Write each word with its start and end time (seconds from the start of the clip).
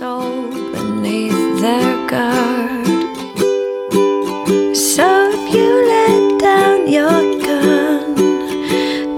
soul 0.00 0.50
beneath 0.72 1.60
their 1.60 1.94
guard. 2.08 2.86
So 4.74 5.06
if 5.34 5.54
you 5.54 5.70
let 5.94 6.40
down 6.40 6.88
your 6.88 7.20
gun, 7.46 8.14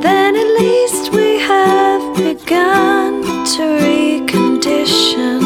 then 0.01 0.35
at 0.35 0.51
least 0.63 1.13
we 1.13 1.39
have 1.53 2.03
begun 2.17 3.23
to 3.55 3.63
recondition. 3.87 5.39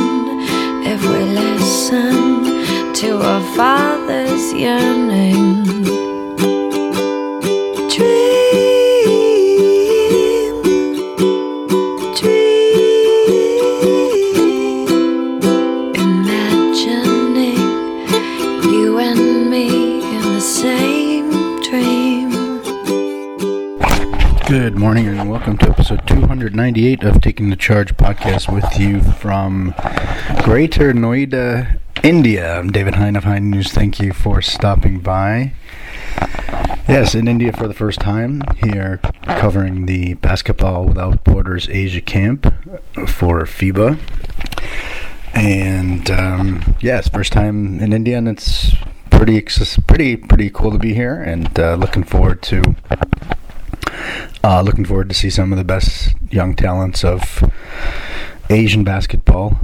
If 0.92 1.00
we 1.10 1.20
listen 1.42 2.94
to 3.00 3.08
our 3.30 3.44
Father's 3.54 4.54
yearning. 4.54 4.95
Welcome 25.36 25.58
to 25.58 25.68
episode 25.68 26.06
298 26.06 27.02
of 27.02 27.20
Taking 27.20 27.50
the 27.50 27.56
Charge 27.56 27.94
podcast 27.98 28.50
with 28.50 28.80
you 28.80 29.02
from 29.02 29.74
Greater 30.42 30.94
Noida, 30.94 31.78
India. 32.02 32.58
I'm 32.58 32.72
David 32.72 32.94
Hein 32.94 33.16
of 33.16 33.24
Hein 33.24 33.50
News. 33.50 33.70
Thank 33.70 34.00
you 34.00 34.14
for 34.14 34.40
stopping 34.40 34.98
by. 35.00 35.52
Yes, 36.88 37.14
in 37.14 37.28
India 37.28 37.52
for 37.52 37.68
the 37.68 37.74
first 37.74 38.00
time 38.00 38.40
here 38.56 38.98
covering 39.24 39.84
the 39.84 40.14
Basketball 40.14 40.86
Without 40.86 41.22
Borders 41.22 41.68
Asia 41.68 42.00
Camp 42.00 42.46
for 43.06 43.42
FIBA. 43.42 43.98
And 45.34 46.10
um, 46.10 46.76
yes, 46.80 47.10
first 47.10 47.34
time 47.34 47.78
in 47.80 47.92
India 47.92 48.16
and 48.16 48.26
it's 48.26 48.74
pretty, 49.10 49.42
pretty, 49.42 50.16
pretty 50.16 50.48
cool 50.48 50.70
to 50.70 50.78
be 50.78 50.94
here 50.94 51.22
and 51.22 51.60
uh, 51.60 51.74
looking 51.74 52.04
forward 52.04 52.40
to 52.44 52.74
uh, 54.44 54.62
looking 54.62 54.84
forward 54.84 55.08
to 55.08 55.14
see 55.14 55.30
some 55.30 55.52
of 55.52 55.58
the 55.58 55.64
best 55.64 56.14
young 56.30 56.54
talents 56.54 57.04
of 57.04 57.42
Asian 58.50 58.84
basketball. 58.84 59.58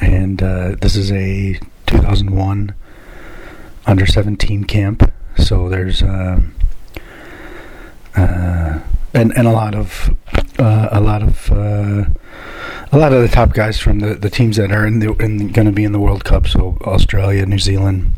And 0.00 0.42
uh, 0.42 0.76
this 0.80 0.96
is 0.96 1.12
a 1.12 1.60
2001 1.86 2.74
under 3.86 4.06
17 4.06 4.64
camp, 4.64 5.12
so 5.36 5.68
there's 5.68 6.02
uh, 6.02 6.40
uh, 8.16 8.78
and 9.14 9.36
and 9.36 9.46
a 9.46 9.52
lot 9.52 9.74
of 9.74 10.16
uh, 10.58 10.88
a 10.90 11.00
lot 11.00 11.22
of 11.22 11.50
uh, 11.52 12.04
a 12.92 12.98
lot 12.98 13.12
of 13.12 13.22
the 13.22 13.28
top 13.28 13.52
guys 13.52 13.78
from 13.78 14.00
the, 14.00 14.14
the 14.14 14.30
teams 14.30 14.56
that 14.56 14.72
are 14.72 14.86
in 14.86 15.00
the 15.00 15.12
in 15.14 15.48
going 15.48 15.66
to 15.66 15.72
be 15.72 15.84
in 15.84 15.92
the 15.92 16.00
World 16.00 16.24
Cup. 16.24 16.46
So 16.46 16.78
Australia, 16.82 17.44
New 17.46 17.58
Zealand, 17.58 18.12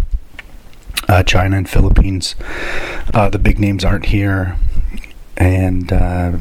China, 1.26 1.56
and 1.56 1.68
Philippines. 1.68 2.34
The 3.12 3.40
big 3.42 3.58
names 3.58 3.84
aren't 3.84 4.06
here, 4.06 4.56
and 5.36 5.92
uh, 5.92 6.38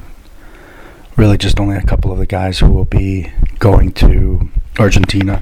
really 1.18 1.38
just 1.38 1.60
only 1.60 1.78
a 1.78 1.84
couple 1.84 2.12
of 2.12 2.18
the 2.18 2.26
guys 2.26 2.60
who 2.60 2.70
will 2.70 2.86
be 2.86 3.32
going 3.60 3.92
to 3.94 4.50
Argentina 4.80 5.42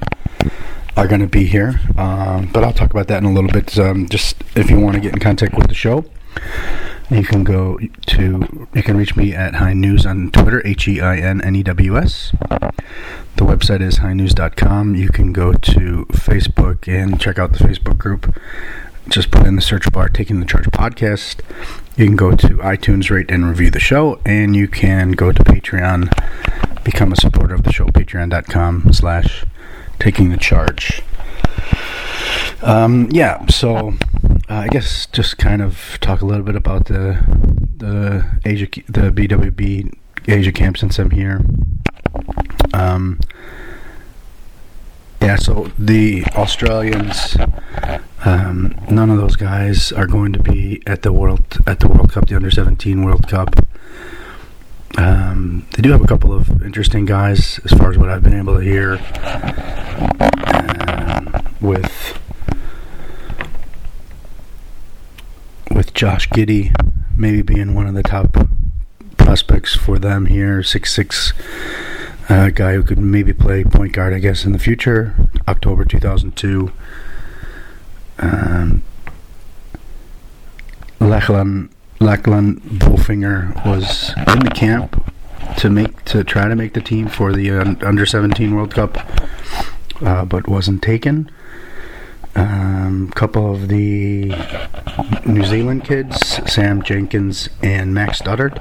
are 0.96 1.08
going 1.08 1.20
to 1.20 1.26
be 1.26 1.46
here. 1.46 1.80
Um, 1.96 2.50
but 2.52 2.64
I'll 2.64 2.72
talk 2.72 2.90
about 2.90 3.08
that 3.08 3.18
in 3.18 3.24
a 3.24 3.32
little 3.32 3.50
bit. 3.50 3.78
Um, 3.78 4.08
just 4.08 4.42
if 4.54 4.70
you 4.70 4.78
want 4.78 4.94
to 4.94 5.00
get 5.00 5.12
in 5.12 5.20
contact 5.20 5.54
with 5.54 5.68
the 5.68 5.74
show, 5.74 6.04
you 7.10 7.24
can 7.24 7.44
go 7.44 7.78
to 8.06 8.68
you 8.74 8.82
can 8.82 8.96
reach 8.96 9.16
me 9.16 9.34
at 9.34 9.54
Hein 9.56 9.80
News 9.80 10.06
on 10.06 10.30
Twitter, 10.30 10.64
H 10.66 10.86
E 10.86 11.00
I 11.00 11.16
N 11.16 11.40
N 11.40 11.56
E 11.56 11.62
W 11.62 11.96
S. 11.96 12.32
The 13.36 13.46
website 13.46 13.80
is 13.80 14.00
heinnews.com. 14.00 14.94
You 14.94 15.08
can 15.08 15.32
go 15.32 15.52
to 15.52 16.06
Facebook 16.12 16.86
and 16.86 17.20
check 17.20 17.38
out 17.38 17.52
the 17.52 17.64
Facebook 17.64 17.96
group. 17.96 18.34
Just 19.10 19.32
put 19.32 19.44
in 19.44 19.56
the 19.56 19.62
search 19.62 19.90
bar 19.90 20.08
Taking 20.08 20.38
the 20.38 20.46
Charge 20.46 20.66
podcast. 20.66 21.40
You 21.96 22.06
can 22.06 22.14
go 22.14 22.30
to 22.30 22.48
iTunes, 22.58 23.10
rate 23.10 23.28
and 23.28 23.44
review 23.44 23.68
the 23.68 23.80
show, 23.80 24.20
and 24.24 24.54
you 24.54 24.68
can 24.68 25.12
go 25.12 25.32
to 25.32 25.42
Patreon, 25.42 26.84
become 26.84 27.12
a 27.12 27.16
supporter 27.16 27.54
of 27.54 27.64
the 27.64 27.72
show, 27.72 27.86
patreon.com 27.86 28.92
slash 28.92 29.44
taking 29.98 30.30
the 30.30 30.36
charge. 30.36 31.02
Um, 32.62 33.08
yeah, 33.10 33.44
so 33.46 33.94
uh, 34.48 34.54
I 34.54 34.68
guess 34.68 35.06
just 35.06 35.38
kind 35.38 35.60
of 35.60 35.98
talk 36.00 36.20
a 36.20 36.24
little 36.24 36.44
bit 36.44 36.54
about 36.54 36.86
the 36.86 37.18
the 37.76 38.24
Asia 38.44 38.66
the 38.86 39.10
BWB 39.10 39.92
Asia 40.28 40.52
camp 40.52 40.78
since 40.78 41.00
I'm 41.00 41.10
here. 41.10 41.40
Um, 42.74 43.18
yeah, 45.20 45.36
so 45.36 45.70
the 45.78 46.24
Australians, 46.34 47.36
um, 48.24 48.74
none 48.90 49.10
of 49.10 49.18
those 49.18 49.36
guys 49.36 49.92
are 49.92 50.06
going 50.06 50.32
to 50.32 50.38
be 50.38 50.82
at 50.86 51.02
the 51.02 51.12
world 51.12 51.42
at 51.66 51.80
the 51.80 51.88
World 51.88 52.12
Cup, 52.12 52.28
the 52.28 52.36
Under 52.36 52.50
17 52.50 53.02
World 53.02 53.28
Cup. 53.28 53.54
Um, 54.96 55.66
they 55.72 55.82
do 55.82 55.92
have 55.92 56.02
a 56.02 56.06
couple 56.06 56.32
of 56.32 56.62
interesting 56.62 57.04
guys, 57.04 57.60
as 57.64 57.72
far 57.72 57.90
as 57.90 57.98
what 57.98 58.08
I've 58.08 58.22
been 58.22 58.38
able 58.38 58.56
to 58.58 58.60
hear, 58.60 58.94
um, 60.46 61.46
with 61.60 62.18
with 65.70 65.94
Josh 65.94 66.28
Giddey 66.30 66.74
maybe 67.16 67.42
being 67.42 67.74
one 67.74 67.86
of 67.86 67.94
the 67.94 68.02
top 68.02 68.36
prospects 69.18 69.76
for 69.76 69.98
them 69.98 70.26
here, 70.26 70.62
six 70.62 70.92
six 70.92 71.32
uh, 72.30 72.48
guy 72.50 72.74
who 72.74 72.82
could 72.82 72.98
maybe 72.98 73.32
play 73.32 73.64
point 73.64 73.92
guard, 73.92 74.14
I 74.14 74.20
guess, 74.20 74.44
in 74.44 74.52
the 74.52 74.58
future. 74.58 75.14
October 75.48 75.84
2002. 75.84 76.72
Um, 78.20 78.82
Lachlan 81.00 81.70
Lachlan 81.98 82.60
Bolfinger 82.60 83.66
was 83.66 84.10
in 84.32 84.40
the 84.40 84.52
camp 84.54 85.02
to 85.56 85.68
make 85.68 86.04
to 86.04 86.22
try 86.22 86.46
to 86.46 86.54
make 86.54 86.74
the 86.74 86.80
team 86.80 87.08
for 87.08 87.32
the 87.32 87.50
under 87.50 88.06
17 88.06 88.54
World 88.54 88.74
Cup, 88.74 88.98
uh, 90.02 90.24
but 90.24 90.46
wasn't 90.46 90.82
taken. 90.82 91.30
A 92.36 92.42
um, 92.42 93.10
couple 93.10 93.52
of 93.52 93.68
the 93.68 94.32
New 95.26 95.44
Zealand 95.44 95.84
kids, 95.84 96.40
Sam 96.50 96.80
Jenkins 96.82 97.48
and 97.60 97.92
Max 97.92 98.20
Studdard, 98.20 98.56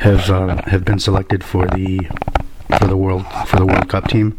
have 0.00 0.28
uh, 0.30 0.62
have 0.66 0.84
been 0.84 0.98
selected 0.98 1.44
for 1.44 1.66
the 1.68 2.00
for 2.78 2.86
the 2.86 2.96
world 2.96 3.26
for 3.46 3.56
the 3.56 3.66
World 3.66 3.88
Cup 3.88 4.08
team. 4.08 4.38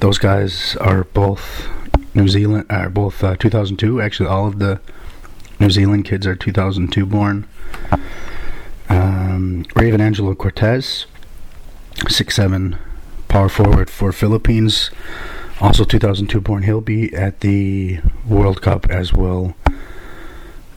Those 0.00 0.18
guys 0.18 0.76
are 0.76 1.04
both 1.04 1.68
New 2.14 2.28
Zealand 2.28 2.66
are 2.70 2.88
both 2.88 3.22
uh, 3.22 3.36
2002. 3.36 4.00
Actually, 4.00 4.28
all 4.28 4.46
of 4.46 4.58
the 4.58 4.80
New 5.58 5.70
Zealand 5.70 6.04
kids 6.04 6.26
are 6.26 6.34
2002 6.34 7.06
born. 7.06 7.46
Um, 8.88 9.64
Raven 9.76 10.00
Angelo 10.00 10.34
Cortez, 10.34 11.06
six 12.08 12.34
seven, 12.34 12.76
power 13.28 13.48
forward 13.48 13.88
for 13.90 14.10
Philippines, 14.10 14.90
also 15.60 15.84
2002 15.84 16.40
born. 16.40 16.64
He'll 16.64 16.80
be 16.80 17.14
at 17.14 17.40
the 17.40 18.00
World 18.26 18.62
Cup 18.62 18.90
as 18.90 19.12
well. 19.12 19.54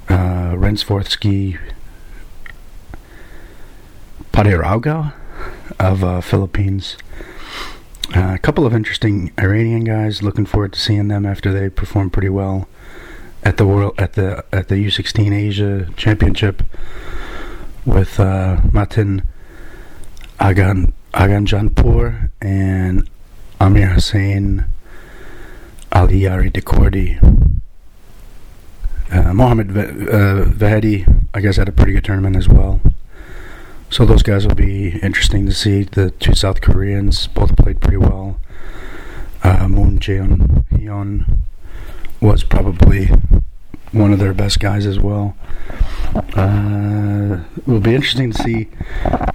Uh, 0.09 0.53
Rensforthski 0.53 1.57
Padirauga 4.31 5.13
of 5.79 6.03
uh, 6.03 6.21
Philippines. 6.21 6.97
Uh, 8.15 8.33
a 8.35 8.39
couple 8.39 8.65
of 8.65 8.73
interesting 8.73 9.31
Iranian 9.39 9.83
guys. 9.83 10.21
Looking 10.21 10.45
forward 10.45 10.73
to 10.73 10.79
seeing 10.79 11.07
them 11.07 11.25
after 11.25 11.51
they 11.51 11.69
perform 11.69 12.09
pretty 12.09 12.29
well 12.29 12.67
at 13.43 13.57
the 13.57 13.65
world 13.65 13.93
at 13.97 14.13
the 14.13 14.43
at 14.51 14.67
the 14.67 14.75
U16 14.75 15.33
Asia 15.33 15.89
Championship 15.97 16.63
with 17.85 18.19
uh, 18.19 18.61
Matin 18.71 19.23
Agan 20.39 20.93
Aghajanpour 21.13 22.29
and 22.41 23.09
Amir 23.59 23.87
Hussein 23.89 24.65
Aliyari 25.91 26.51
Dekordi. 26.51 27.19
Uh, 29.11 29.33
Mohammed 29.33 29.71
v- 29.71 29.79
uh, 29.81 30.45
Vahedi, 30.45 31.25
I 31.33 31.41
guess, 31.41 31.57
had 31.57 31.69
a 31.69 31.71
pretty 31.71 31.93
good 31.93 32.03
tournament 32.03 32.35
as 32.35 32.49
well. 32.49 32.81
So 33.93 34.05
those 34.05 34.23
guys 34.23 34.47
will 34.47 34.55
be 34.55 34.97
interesting 35.03 35.45
to 35.45 35.51
see. 35.51 35.83
The 35.83 36.09
two 36.09 36.33
South 36.33 36.61
Koreans 36.61 37.27
both 37.27 37.55
played 37.55 37.79
pretty 37.79 37.97
well. 37.97 38.39
Uh, 39.43 39.67
Moon 39.67 39.99
Jaeon 39.99 40.65
Hyun 40.71 41.37
was 42.19 42.43
probably 42.43 43.11
one 43.91 44.11
of 44.11 44.17
their 44.17 44.33
best 44.33 44.59
guys 44.59 44.87
as 44.87 44.99
well. 44.99 45.37
Uh, 46.35 47.43
it 47.55 47.67
will 47.67 47.79
be 47.81 47.93
interesting 47.93 48.31
to 48.31 48.41
see. 48.41 48.67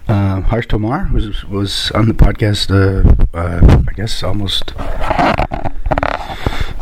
Uh, 0.08 0.40
Harsh 0.40 0.66
Tomar 0.66 1.08
was 1.12 1.44
was 1.44 1.92
on 1.92 2.08
the 2.08 2.14
podcast. 2.14 2.68
Uh, 2.68 3.08
uh, 3.38 3.84
I 3.88 3.92
guess 3.92 4.24
almost. 4.24 4.72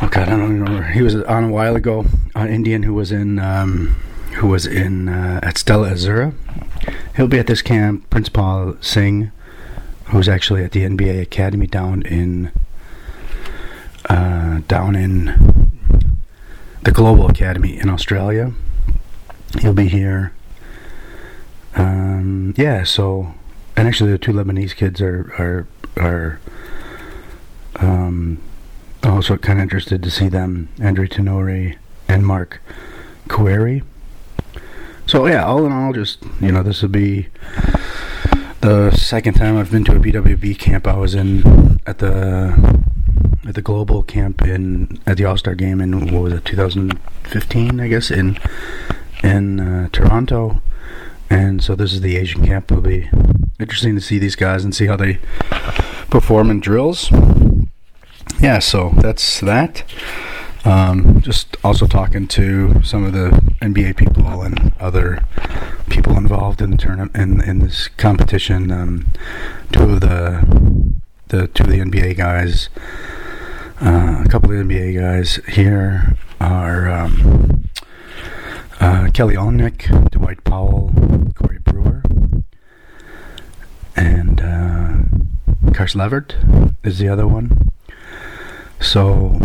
Oh 0.00 0.08
God, 0.08 0.16
I 0.16 0.30
don't 0.30 0.44
even 0.44 0.62
remember. 0.64 0.82
He 0.84 1.02
was 1.02 1.14
on 1.14 1.44
a 1.44 1.50
while 1.50 1.76
ago. 1.76 2.06
An 2.34 2.48
Indian 2.48 2.84
who 2.84 2.94
was 2.94 3.12
in 3.12 3.38
um, 3.38 3.96
who 4.36 4.46
was 4.46 4.64
in 4.64 5.10
uh, 5.10 5.40
at 5.42 5.58
Stella 5.58 5.90
Azzurra. 5.90 6.32
He'll 7.16 7.28
be 7.28 7.38
at 7.38 7.46
this 7.46 7.62
camp. 7.62 8.08
Princepal 8.10 8.82
Singh 8.84 9.32
who's 10.06 10.28
actually 10.28 10.62
at 10.62 10.72
the 10.72 10.82
NBA 10.82 11.20
Academy 11.20 11.66
down 11.66 12.02
in 12.02 12.52
uh, 14.08 14.60
down 14.68 14.94
in 14.94 15.70
the 16.82 16.92
Global 16.92 17.28
Academy 17.28 17.76
in 17.78 17.88
Australia. 17.88 18.52
He'll 19.60 19.74
be 19.74 19.88
here. 19.88 20.32
Um, 21.74 22.54
yeah, 22.56 22.84
so 22.84 23.34
and 23.76 23.88
actually 23.88 24.12
the 24.12 24.18
two 24.18 24.32
Lebanese 24.32 24.76
kids 24.76 25.00
are 25.00 25.32
are 25.38 25.66
are 25.96 26.40
um, 27.80 28.40
also 29.02 29.36
kind 29.36 29.58
of 29.58 29.64
interested 29.64 30.02
to 30.02 30.10
see 30.10 30.28
them, 30.28 30.68
Andre 30.80 31.08
Tenori 31.08 31.76
and 32.08 32.24
Mark 32.24 32.60
Query. 33.28 33.82
So 35.06 35.26
yeah, 35.26 35.44
all 35.44 35.64
in 35.64 35.72
all, 35.72 35.92
just 35.92 36.18
you 36.40 36.50
know, 36.50 36.64
this 36.64 36.82
will 36.82 36.88
be 36.88 37.28
the 38.60 38.90
second 38.90 39.34
time 39.34 39.56
I've 39.56 39.70
been 39.70 39.84
to 39.84 39.92
a 39.92 40.00
BWB 40.00 40.58
camp. 40.58 40.88
I 40.88 40.96
was 40.96 41.14
in 41.14 41.78
at 41.86 41.98
the 41.98 42.82
at 43.46 43.54
the 43.54 43.62
global 43.62 44.02
camp 44.02 44.42
in 44.42 44.98
at 45.06 45.16
the 45.16 45.24
All 45.24 45.36
Star 45.36 45.54
game 45.54 45.80
in 45.80 46.12
what 46.12 46.22
was 46.22 46.32
it 46.32 46.44
2015, 46.44 47.80
I 47.80 47.86
guess 47.86 48.10
in 48.10 48.36
in 49.22 49.60
uh, 49.60 49.88
Toronto, 49.92 50.60
and 51.30 51.62
so 51.62 51.76
this 51.76 51.92
is 51.92 52.00
the 52.00 52.16
Asian 52.16 52.44
camp. 52.44 52.72
It'll 52.72 52.82
be 52.82 53.08
interesting 53.60 53.94
to 53.94 54.00
see 54.00 54.18
these 54.18 54.34
guys 54.34 54.64
and 54.64 54.74
see 54.74 54.86
how 54.86 54.96
they 54.96 55.20
perform 56.10 56.50
in 56.50 56.58
drills. 56.58 57.12
Yeah, 58.40 58.58
so 58.58 58.92
that's 58.96 59.40
that. 59.40 59.84
Um, 60.66 61.20
just 61.20 61.56
also 61.62 61.86
talking 61.86 62.26
to 62.26 62.82
some 62.82 63.04
of 63.04 63.12
the 63.12 63.30
NBA 63.62 63.96
people 63.96 64.42
and 64.42 64.72
other 64.80 65.24
people 65.88 66.16
involved 66.16 66.60
in 66.60 66.72
the 66.72 66.76
tournament 66.76 67.14
in, 67.14 67.40
in 67.40 67.60
this 67.60 67.86
competition. 67.86 68.72
Um, 68.72 69.06
two 69.70 69.84
of 69.84 70.00
the 70.00 70.96
the 71.28 71.46
two 71.46 71.62
of 71.62 71.70
the 71.70 71.78
NBA 71.78 72.16
guys, 72.16 72.68
uh, 73.80 74.24
a 74.24 74.28
couple 74.28 74.50
of 74.50 74.66
NBA 74.66 74.98
guys 74.98 75.36
here 75.48 76.16
are 76.40 76.90
um, 76.90 77.68
uh, 78.80 79.10
Kelly 79.14 79.36
Olynyk, 79.36 80.10
Dwight 80.10 80.42
Powell, 80.42 80.92
Corey 81.36 81.58
Brewer, 81.60 82.02
and 83.94 84.40
uh, 84.40 85.72
Caris 85.72 85.94
LeVert 85.94 86.34
is 86.82 86.98
the 86.98 87.08
other 87.08 87.28
one. 87.28 87.70
So 88.80 89.38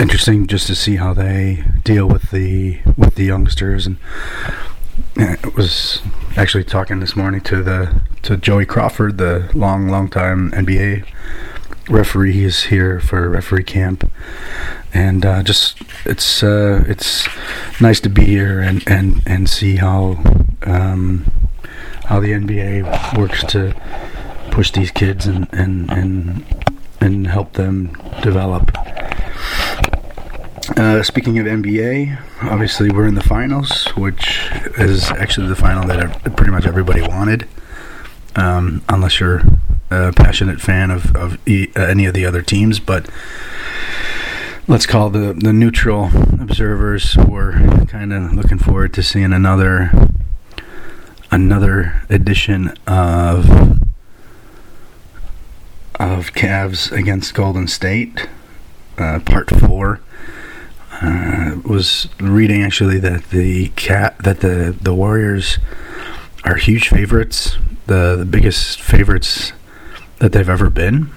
interesting 0.00 0.46
just 0.46 0.66
to 0.66 0.74
see 0.74 0.96
how 0.96 1.12
they 1.12 1.64
deal 1.82 2.06
with 2.06 2.30
the 2.30 2.80
with 2.96 3.14
the 3.16 3.24
youngsters 3.24 3.86
and 3.86 3.98
it 5.16 5.56
was 5.56 6.00
actually 6.36 6.64
talking 6.64 7.00
this 7.00 7.16
morning 7.16 7.40
to 7.40 7.62
the 7.62 8.00
to 8.22 8.36
Joey 8.36 8.66
Crawford, 8.66 9.18
the 9.18 9.50
long 9.54 9.88
long 9.88 10.08
time 10.08 10.50
NBA 10.52 11.06
referee. 11.88 12.32
He's 12.32 12.64
here 12.64 13.00
for 13.00 13.28
referee 13.28 13.64
camp, 13.64 14.10
and 14.92 15.24
uh, 15.24 15.42
just 15.42 15.80
it's 16.04 16.42
uh, 16.42 16.84
it's 16.86 17.28
nice 17.80 18.00
to 18.00 18.08
be 18.08 18.24
here 18.24 18.60
and 18.60 18.82
and 18.86 19.22
and 19.26 19.48
see 19.48 19.76
how 19.76 20.22
um, 20.62 21.30
how 22.04 22.20
the 22.20 22.32
NBA 22.32 23.18
works 23.18 23.44
to 23.44 23.74
push 24.50 24.70
these 24.70 24.90
kids 24.90 25.26
and 25.26 25.48
and 25.52 25.90
and 25.90 26.44
and 27.00 27.26
help 27.26 27.54
them 27.54 27.92
develop. 28.22 28.76
Uh, 30.76 31.02
speaking 31.02 31.38
of 31.38 31.46
NBA, 31.46 32.20
obviously 32.42 32.90
we're 32.90 33.06
in 33.06 33.14
the 33.14 33.22
finals, 33.22 33.86
which 33.96 34.48
is 34.76 35.10
actually 35.10 35.48
the 35.48 35.56
final 35.56 35.86
that 35.88 36.36
pretty 36.36 36.52
much 36.52 36.66
everybody 36.66 37.00
wanted, 37.00 37.48
um, 38.36 38.82
unless 38.88 39.18
you're 39.18 39.42
a 39.90 40.12
passionate 40.12 40.60
fan 40.60 40.90
of, 40.90 41.16
of 41.16 41.38
e- 41.48 41.70
uh, 41.74 41.80
any 41.80 42.04
of 42.04 42.12
the 42.12 42.26
other 42.26 42.42
teams. 42.42 42.80
But 42.80 43.08
let's 44.68 44.84
call 44.84 45.08
the 45.08 45.32
the 45.32 45.52
neutral 45.54 46.10
observers 46.38 47.16
were 47.16 47.52
kind 47.88 48.12
of 48.12 48.34
looking 48.34 48.58
forward 48.58 48.92
to 48.94 49.02
seeing 49.02 49.32
another 49.32 49.90
another 51.30 52.02
edition 52.10 52.68
of 52.86 53.48
of 55.98 56.32
Cavs 56.34 56.92
against 56.92 57.34
Golden 57.34 57.66
State, 57.66 58.28
uh, 58.98 59.20
part 59.20 59.48
four. 59.50 60.00
Uh, 61.00 61.60
was 61.64 62.08
reading 62.18 62.62
actually 62.62 62.98
that 62.98 63.30
the 63.30 63.68
cat 63.76 64.16
that 64.24 64.40
the 64.40 64.76
the 64.80 64.92
Warriors 64.92 65.58
are 66.44 66.56
huge 66.56 66.88
favorites, 66.88 67.56
the 67.86 68.16
the 68.16 68.24
biggest 68.24 68.80
favorites 68.80 69.52
that 70.18 70.32
they've 70.32 70.48
ever 70.48 70.70
been, 70.70 71.10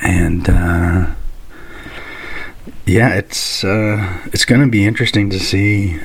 and 0.00 0.48
uh, 0.48 1.06
yeah, 2.86 3.14
it's 3.14 3.64
uh, 3.64 4.20
it's 4.26 4.44
going 4.44 4.60
to 4.60 4.68
be 4.68 4.86
interesting 4.86 5.28
to 5.30 5.40
see 5.40 5.98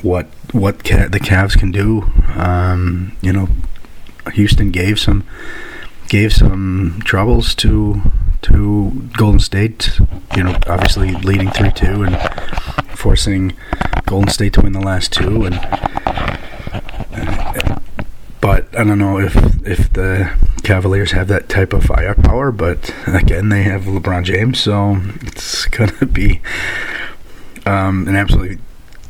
what 0.00 0.26
what 0.52 0.84
ca- 0.84 1.08
the 1.08 1.20
Cavs 1.20 1.58
can 1.58 1.70
do. 1.70 2.10
Um, 2.34 3.16
you 3.20 3.32
know, 3.32 3.48
Houston 4.32 4.70
gave 4.70 4.98
some 4.98 5.24
gave 6.08 6.32
some 6.32 7.02
troubles 7.04 7.54
to 7.56 8.00
to 8.42 9.08
Golden 9.16 9.40
State. 9.40 9.98
You 10.36 10.44
know, 10.44 10.58
obviously 10.66 11.12
leading 11.12 11.50
three 11.50 11.72
two 11.72 12.02
and 12.02 12.16
forcing 12.96 13.56
Golden 14.06 14.30
State 14.30 14.54
to 14.54 14.62
win 14.62 14.72
the 14.72 14.80
last 14.80 15.12
two. 15.12 15.44
And 15.44 15.54
but 18.40 18.68
I 18.78 18.84
don't 18.84 18.98
know 18.98 19.18
if 19.18 19.36
if 19.66 19.92
the 19.92 20.32
Cavaliers 20.62 21.12
have 21.12 21.28
that 21.28 21.48
type 21.48 21.72
of 21.72 21.84
firepower. 21.84 22.52
But 22.52 22.94
again, 23.06 23.48
they 23.48 23.62
have 23.62 23.82
LeBron 23.82 24.24
James, 24.24 24.60
so 24.60 25.00
it's 25.22 25.66
gonna 25.66 26.06
be 26.06 26.40
um, 27.66 28.08
an 28.08 28.16
absolutely 28.16 28.58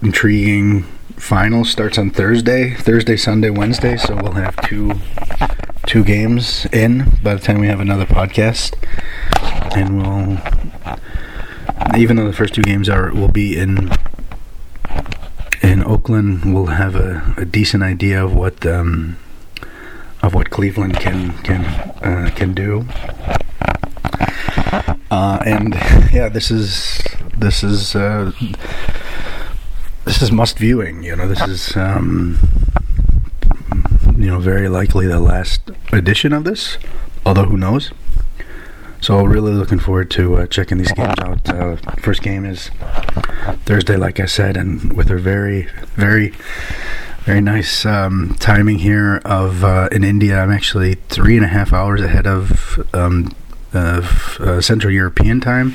intriguing 0.03 0.85
final. 1.19 1.65
Starts 1.65 1.99
on 1.99 2.11
Thursday, 2.11 2.75
Thursday, 2.75 3.17
Sunday, 3.17 3.51
Wednesday. 3.51 3.97
So 3.97 4.15
we'll 4.17 4.33
have 4.33 4.57
two 4.69 4.93
two 5.87 6.05
games 6.05 6.67
in 6.67 7.19
by 7.23 7.35
the 7.35 7.41
time 7.41 7.61
we 7.61 7.67
have 7.67 7.81
another 7.81 8.07
podcast, 8.07 8.75
and 9.77 10.03
we'll 10.03 10.39
even 11.99 12.17
though 12.17 12.27
the 12.27 12.33
first 12.33 12.55
two 12.55 12.63
games 12.63 12.89
are 12.89 13.13
will 13.13 13.29
be 13.29 13.57
in 13.57 13.91
in 15.63 15.85
Oakland, 15.85 16.55
we'll 16.55 16.67
have 16.67 16.95
a, 16.95 17.35
a 17.37 17.45
decent 17.45 17.83
idea 17.83 18.25
of 18.25 18.35
what 18.35 18.65
um, 18.67 19.17
of 20.23 20.35
what 20.35 20.51
Cleveland 20.51 20.97
can 20.99 21.33
can 21.39 21.65
uh, 21.65 22.31
can 22.35 22.55
do. 22.55 22.87
Uh, 25.11 25.39
and 25.47 25.75
yeah, 26.13 26.29
this 26.29 26.51
is 26.51 27.03
this 27.37 27.63
is 27.63 27.95
uh, 27.97 28.33
this 30.09 30.23
is 30.23 30.33
must 30.33 30.59
viewing. 30.59 31.03
You 31.03 31.15
know, 31.17 31.29
this 31.29 31.43
is 31.43 31.77
um, 31.77 32.39
you 34.17 34.27
know 34.27 34.39
very 34.39 34.69
likely 34.69 35.07
the 35.07 35.21
last 35.21 35.61
edition 35.93 36.33
of 36.33 36.45
this. 36.45 36.79
Although 37.27 37.45
who 37.45 37.59
knows? 37.59 37.93
So 39.03 39.23
really 39.23 39.53
looking 39.53 39.79
forward 39.79 40.11
to 40.13 40.37
uh, 40.37 40.47
checking 40.47 40.79
these 40.79 40.93
games 40.93 41.15
out. 41.21 41.47
Uh, 41.49 41.77
first 42.01 42.23
game 42.23 42.47
is 42.47 42.71
Thursday, 43.67 43.97
like 43.97 44.19
I 44.19 44.25
said, 44.25 44.57
and 44.57 44.95
with 44.95 45.11
a 45.11 45.19
very, 45.19 45.69
very, 45.95 46.33
very 47.25 47.43
nice 47.43 47.85
um, 47.85 48.35
timing 48.41 48.79
here 48.79 49.21
of 49.27 49.63
uh, 49.63 49.91
in 49.93 50.05
India. 50.05 50.41
I'm 50.41 50.51
actually 50.51 50.95
three 51.11 51.37
and 51.37 51.45
a 51.45 51.49
half 51.49 51.73
hours 51.73 52.01
ahead 52.01 52.27
of, 52.27 52.83
um, 52.93 53.37
of 53.73 54.41
uh, 54.41 54.61
Central 54.63 54.93
European 54.93 55.41
time. 55.41 55.75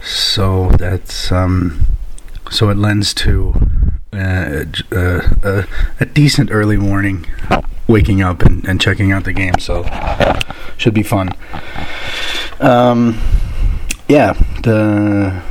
So 0.00 0.70
that's 0.70 1.30
um, 1.30 1.84
so 2.54 2.70
it 2.70 2.76
lends 2.76 3.12
to 3.12 3.52
uh, 4.12 4.64
uh, 4.92 5.62
a 5.98 6.06
decent 6.06 6.50
early 6.52 6.76
morning 6.76 7.26
waking 7.88 8.22
up 8.22 8.42
and, 8.42 8.64
and 8.66 8.80
checking 8.80 9.10
out 9.10 9.24
the 9.24 9.32
game. 9.32 9.58
So 9.58 9.84
should 10.76 10.94
be 10.94 11.02
fun. 11.02 11.30
Um, 12.60 13.20
yeah, 14.08 14.34
the 14.62 15.42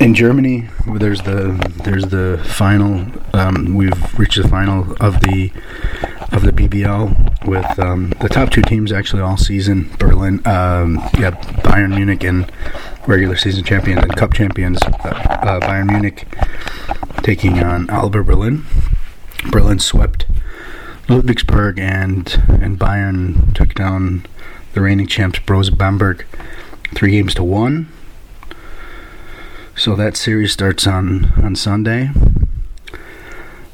in 0.00 0.14
Germany, 0.14 0.68
there's 0.96 1.22
the 1.22 1.52
there's 1.84 2.06
the 2.06 2.42
final. 2.44 3.06
Um, 3.32 3.76
we've 3.76 4.18
reached 4.18 4.42
the 4.42 4.48
final 4.48 4.96
of 5.00 5.20
the 5.20 5.52
of 6.32 6.42
the 6.42 6.52
BBL 6.52 7.46
with 7.46 7.78
um, 7.78 8.10
the 8.20 8.28
top 8.28 8.50
two 8.50 8.62
teams 8.62 8.92
actually 8.92 9.22
all 9.22 9.36
season. 9.36 9.90
Berlin, 9.98 10.36
um, 10.46 10.96
yeah, 11.18 11.32
Bayern 11.62 11.94
Munich 11.94 12.24
and 12.24 12.50
regular 13.06 13.36
season 13.36 13.64
champions 13.64 14.02
and 14.02 14.16
cup 14.16 14.32
champions. 14.32 14.82
Uh, 14.82 15.08
uh, 15.08 15.60
Bayern 15.60 15.90
Munich 15.90 16.26
taking 17.22 17.62
on 17.62 17.88
Alba 17.90 18.22
Berlin. 18.22 18.64
Berlin 19.50 19.78
swept 19.78 20.26
Ludwigsburg 21.08 21.78
and 21.78 22.42
and 22.48 22.78
Bayern 22.78 23.54
took 23.54 23.74
down 23.74 24.24
the 24.72 24.80
reigning 24.80 25.06
champs 25.06 25.38
Brose 25.40 25.70
Bamberg 25.70 26.24
three 26.94 27.12
games 27.12 27.34
to 27.34 27.44
one. 27.44 27.88
So 29.74 29.96
that 29.96 30.16
series 30.16 30.52
starts 30.52 30.86
on 30.86 31.32
on 31.42 31.56
Sunday, 31.56 32.10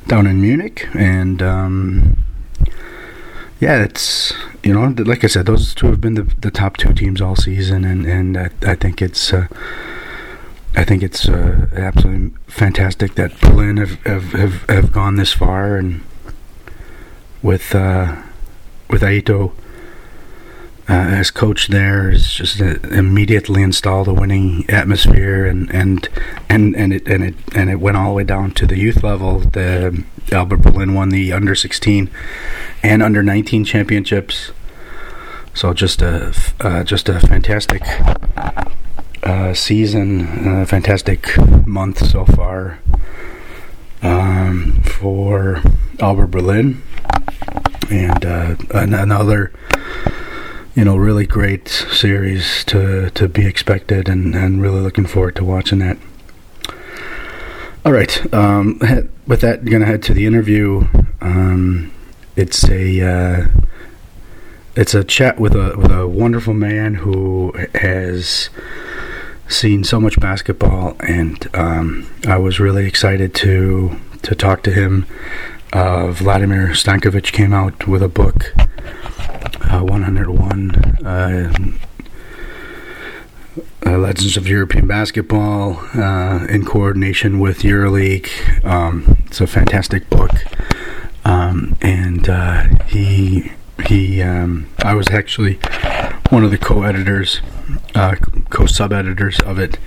down 0.06 0.26
in 0.26 0.40
Munich, 0.40 0.88
and 0.94 1.42
um, 1.42 2.18
yeah, 3.60 3.82
it's 3.82 4.32
you 4.62 4.72
know, 4.72 4.94
like 5.04 5.24
I 5.24 5.26
said, 5.26 5.46
those 5.46 5.74
two 5.74 5.86
have 5.88 6.00
been 6.00 6.14
the, 6.14 6.22
the 6.40 6.50
top 6.50 6.76
two 6.76 6.92
teams 6.92 7.20
all 7.20 7.36
season, 7.36 7.84
and 7.84 8.06
and 8.06 8.36
I, 8.38 8.50
I 8.62 8.74
think 8.74 9.02
it's. 9.02 9.32
Uh, 9.32 9.48
I 10.76 10.84
think 10.84 11.02
it's 11.02 11.28
uh, 11.28 11.66
absolutely 11.74 12.38
fantastic 12.46 13.16
that 13.16 13.40
Berlin 13.40 13.78
have, 13.78 13.94
have, 14.04 14.32
have, 14.32 14.62
have 14.68 14.92
gone 14.92 15.16
this 15.16 15.32
far, 15.32 15.76
and 15.76 16.02
with 17.42 17.74
uh, 17.74 18.22
with 18.88 19.02
Aito 19.02 19.52
uh, 20.88 20.92
as 20.92 21.30
coach 21.30 21.68
there 21.68 22.10
is 22.10 22.32
just 22.32 22.60
immediately 22.60 23.62
installed 23.62 24.08
a 24.08 24.14
winning 24.14 24.64
atmosphere 24.70 25.44
and 25.44 25.70
and 25.74 26.08
and 26.48 26.74
and 26.76 26.94
it 26.94 27.06
and 27.06 27.22
it 27.22 27.34
and 27.54 27.68
it 27.68 27.76
went 27.76 27.96
all 27.96 28.08
the 28.08 28.14
way 28.14 28.24
down 28.24 28.50
to 28.52 28.66
the 28.66 28.78
youth 28.78 29.02
level. 29.02 29.40
The 29.40 30.02
Alba 30.32 30.56
Berlin 30.56 30.94
won 30.94 31.10
the 31.10 31.32
under 31.32 31.54
16 31.54 32.10
and 32.82 33.02
under 33.02 33.22
19 33.22 33.64
championships. 33.64 34.52
So 35.52 35.74
just 35.74 36.00
a 36.00 36.32
uh, 36.60 36.84
just 36.84 37.08
a 37.08 37.20
fantastic 37.20 37.82
uh, 39.22 39.52
season, 39.52 40.64
fantastic 40.64 41.36
month 41.66 42.06
so 42.06 42.24
far 42.24 42.78
um, 44.02 44.80
for 44.84 45.60
Alba 46.00 46.26
Berlin, 46.26 46.82
and 47.90 48.24
uh, 48.24 48.56
another 48.70 49.52
you 50.78 50.84
know, 50.84 50.96
really 50.96 51.26
great 51.26 51.66
series 51.68 52.62
to, 52.62 53.10
to 53.10 53.26
be 53.26 53.44
expected, 53.44 54.08
and, 54.08 54.36
and 54.36 54.62
really 54.62 54.80
looking 54.80 55.06
forward 55.06 55.34
to 55.34 55.44
watching 55.44 55.80
that. 55.80 55.98
All 57.84 57.90
right, 57.90 58.32
um, 58.32 58.78
with 59.26 59.40
that, 59.40 59.64
going 59.64 59.80
to 59.80 59.86
head 59.86 60.04
to 60.04 60.14
the 60.14 60.24
interview. 60.24 60.86
Um, 61.20 61.92
it's 62.36 62.68
a 62.68 63.00
uh, 63.02 63.48
it's 64.76 64.94
a 64.94 65.02
chat 65.02 65.40
with 65.40 65.56
a 65.56 65.76
with 65.76 65.90
a 65.90 66.06
wonderful 66.06 66.54
man 66.54 66.94
who 66.94 67.52
has 67.74 68.48
seen 69.48 69.82
so 69.82 70.00
much 70.00 70.20
basketball, 70.20 70.94
and 71.00 71.48
um, 71.56 72.08
I 72.28 72.36
was 72.36 72.60
really 72.60 72.86
excited 72.86 73.34
to 73.36 73.98
to 74.22 74.34
talk 74.36 74.62
to 74.62 74.70
him. 74.70 75.06
Uh, 75.72 76.12
Vladimir 76.12 76.68
Stankovic 76.68 77.32
came 77.32 77.52
out 77.52 77.88
with 77.88 78.00
a 78.00 78.08
book 78.08 78.54
uh, 79.68 79.82
101 79.82 80.74
uh, 81.04 81.52
uh, 83.86 83.98
Legends 83.98 84.36
of 84.36 84.48
European 84.48 84.86
Basketball 84.86 85.78
uh, 85.94 86.46
in 86.48 86.64
coordination 86.64 87.38
with 87.38 87.60
EuroLeague. 87.60 88.64
Um, 88.64 89.18
it's 89.26 89.40
a 89.40 89.46
fantastic 89.46 90.08
book, 90.10 90.30
um, 91.24 91.76
and 91.80 92.28
uh, 92.28 92.64
he 92.86 93.52
he 93.86 94.22
um, 94.22 94.68
I 94.78 94.94
was 94.94 95.08
actually 95.10 95.54
one 96.30 96.44
of 96.44 96.50
the 96.50 96.58
co-editors, 96.58 97.40
co-sub-editors 98.50 99.40
of 99.40 99.58
it, 99.58 99.78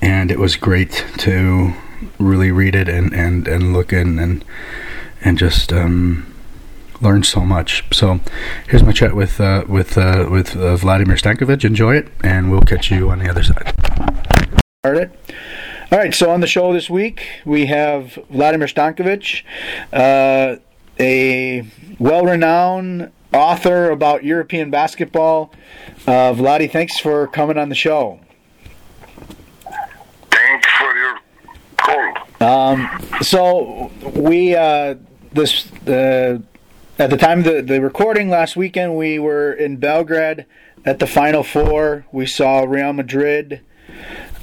and 0.00 0.30
it 0.30 0.38
was 0.38 0.56
great 0.56 1.04
to 1.18 1.74
really 2.18 2.50
read 2.50 2.74
it 2.74 2.88
and 2.88 3.12
and 3.12 3.46
and 3.46 3.72
look 3.72 3.92
in 3.92 4.18
and 4.18 4.44
and 5.22 5.38
just 5.38 5.72
um, 5.72 6.31
learned 7.02 7.26
so 7.26 7.40
much. 7.40 7.84
So 7.92 8.20
here's 8.68 8.82
my 8.82 8.92
chat 8.92 9.14
with 9.14 9.40
uh, 9.40 9.64
with 9.68 9.98
uh, 9.98 10.28
with 10.30 10.56
uh, 10.56 10.76
Vladimir 10.76 11.16
Stankovic. 11.16 11.64
Enjoy 11.64 11.96
it, 11.96 12.08
and 12.22 12.50
we'll 12.50 12.62
catch 12.62 12.90
you 12.90 13.10
on 13.10 13.18
the 13.18 13.28
other 13.28 13.42
side. 13.42 13.74
Start 14.80 14.96
it. 14.96 15.10
All 15.90 15.98
right. 15.98 16.14
So 16.14 16.30
on 16.30 16.40
the 16.40 16.46
show 16.46 16.72
this 16.72 16.88
week 16.88 17.26
we 17.44 17.66
have 17.66 18.18
Vladimir 18.30 18.68
Stankovic, 18.68 19.42
uh, 19.92 20.56
a 20.98 21.68
well-renowned 21.98 23.10
author 23.32 23.90
about 23.90 24.24
European 24.24 24.70
basketball. 24.70 25.52
Uh, 26.06 26.32
Vladi, 26.32 26.70
thanks 26.70 26.98
for 26.98 27.26
coming 27.28 27.58
on 27.58 27.68
the 27.68 27.74
show. 27.74 28.20
Thanks 30.30 30.66
for 30.78 30.94
your 30.94 31.18
call. 31.76 32.14
Um, 32.40 32.88
so 33.20 33.90
we 34.14 34.54
uh, 34.54 34.96
this 35.32 35.70
uh, 35.86 36.38
at 36.98 37.10
the 37.10 37.16
time 37.16 37.40
of 37.40 37.44
the, 37.44 37.62
the 37.62 37.80
recording 37.80 38.28
last 38.28 38.56
weekend, 38.56 38.96
we 38.96 39.18
were 39.18 39.52
in 39.52 39.76
Belgrade 39.76 40.46
at 40.84 40.98
the 40.98 41.06
Final 41.06 41.42
Four. 41.42 42.04
We 42.12 42.26
saw 42.26 42.60
Real 42.60 42.92
Madrid 42.92 43.60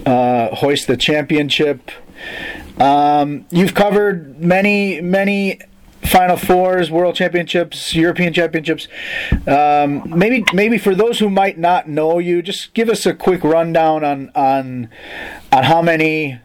uh, 0.06 0.56
hoist 0.56 0.88
the 0.88 0.98
championship. 0.98 1.92
Um, 2.80 3.46
you've 3.52 3.74
covered 3.74 4.40
many, 4.40 5.02
many 5.02 5.60
Final 6.04 6.38
Fours, 6.38 6.90
World 6.90 7.16
Championships, 7.16 7.94
European 7.94 8.34
Championships. 8.34 8.88
Um, 9.46 10.04
maybe, 10.18 10.44
maybe 10.54 10.78
for 10.78 10.96
those 10.96 11.20
who 11.20 11.30
might 11.30 11.58
not 11.58 11.88
know 11.88 12.20
you, 12.20 12.42
just 12.42 12.74
give 12.74 12.90
us 12.90 13.06
a 13.06 13.14
quick 13.14 13.44
rundown 13.44 14.04
on 14.04 14.32
on 14.34 14.90
on 15.52 15.64
how 15.66 15.82
many 15.82 16.40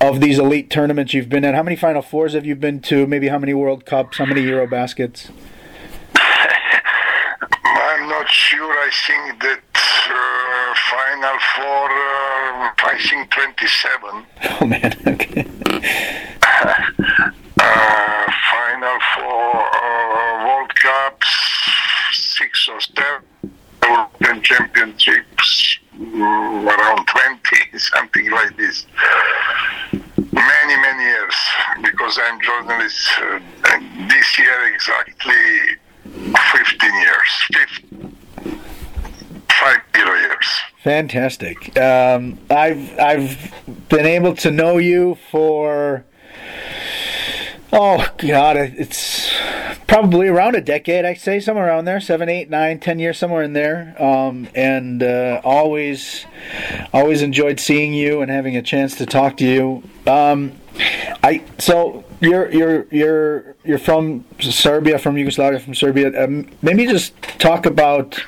of 0.00 0.20
these 0.20 0.38
elite 0.38 0.70
tournaments 0.70 1.12
you've 1.14 1.28
been 1.28 1.44
at. 1.44 1.54
How 1.54 1.62
many 1.62 1.76
Final 1.76 2.02
Fours 2.02 2.34
have 2.34 2.46
you 2.46 2.54
been 2.56 2.80
to? 2.82 3.06
Maybe 3.06 3.28
how 3.28 3.38
many 3.38 3.54
World 3.54 3.84
Cups? 3.84 4.18
How 4.18 4.26
many 4.26 4.42
Euro 4.42 4.66
baskets? 4.66 5.30
I'm 6.14 8.08
not 8.08 8.28
sure. 8.28 8.72
I 8.72 8.90
think 9.06 9.42
that 9.42 9.60
uh, 10.10 10.74
final 10.90 11.38
Four, 11.56 11.90
uh, 11.90 12.70
I 12.78 12.98
think 13.08 13.30
27. 13.30 14.26
Oh 14.60 14.66
man, 14.66 14.94
okay. 15.06 15.46
uh, 17.60 18.32
final 18.52 18.98
Four, 19.14 19.54
uh, 19.54 20.46
World 20.46 20.74
Cups, 20.74 21.28
six 22.12 22.68
or 22.68 22.80
seven 22.80 23.22
European 23.82 24.42
Championships, 24.42 25.78
around 26.00 27.06
20, 27.06 27.78
something 27.78 28.30
like 28.30 28.56
this. 28.56 28.86
Many, 29.92 30.76
many 30.76 31.02
years, 31.02 31.36
because 31.82 32.18
I'm 32.22 32.40
journalist. 32.40 33.10
Uh, 33.18 33.80
this 34.08 34.38
year 34.38 34.74
exactly 34.74 35.34
15 36.04 36.94
years. 36.94 37.42
15 37.52 38.18
five 39.60 39.80
years. 39.94 40.60
Fantastic. 40.82 41.76
Um, 41.78 42.38
I've 42.50 42.98
I've 42.98 43.54
been 43.88 44.06
able 44.06 44.34
to 44.36 44.50
know 44.50 44.78
you 44.78 45.16
for 45.30 46.04
oh 47.72 48.06
god, 48.18 48.56
it's 48.56 49.32
probably 49.86 50.28
around 50.28 50.54
a 50.54 50.60
decade. 50.60 51.04
I'd 51.04 51.18
say 51.18 51.40
somewhere 51.40 51.66
around 51.66 51.84
there, 51.84 52.00
seven, 52.00 52.28
eight, 52.28 52.50
nine, 52.50 52.78
ten 52.78 52.98
years, 52.98 53.18
somewhere 53.18 53.42
in 53.42 53.52
there. 53.52 53.94
Um, 54.02 54.48
and 54.54 55.02
uh, 55.02 55.40
always 55.44 56.26
always 56.92 57.22
enjoyed 57.22 57.60
seeing 57.60 57.94
you 57.94 58.20
and 58.22 58.30
having 58.30 58.56
a 58.56 58.62
chance 58.62 58.96
to 58.96 59.06
talk 59.06 59.36
to 59.38 59.44
you. 59.44 59.82
Um, 60.06 60.52
I 61.22 61.42
so 61.58 62.04
you're 62.20 62.50
you're 62.50 62.86
you're 62.90 63.56
you're 63.64 63.78
from 63.78 64.24
Serbia, 64.40 64.98
from 64.98 65.16
Yugoslavia, 65.16 65.60
from 65.60 65.74
Serbia. 65.74 66.24
Um, 66.24 66.48
maybe 66.62 66.86
just 66.86 67.20
talk 67.38 67.66
about 67.66 68.18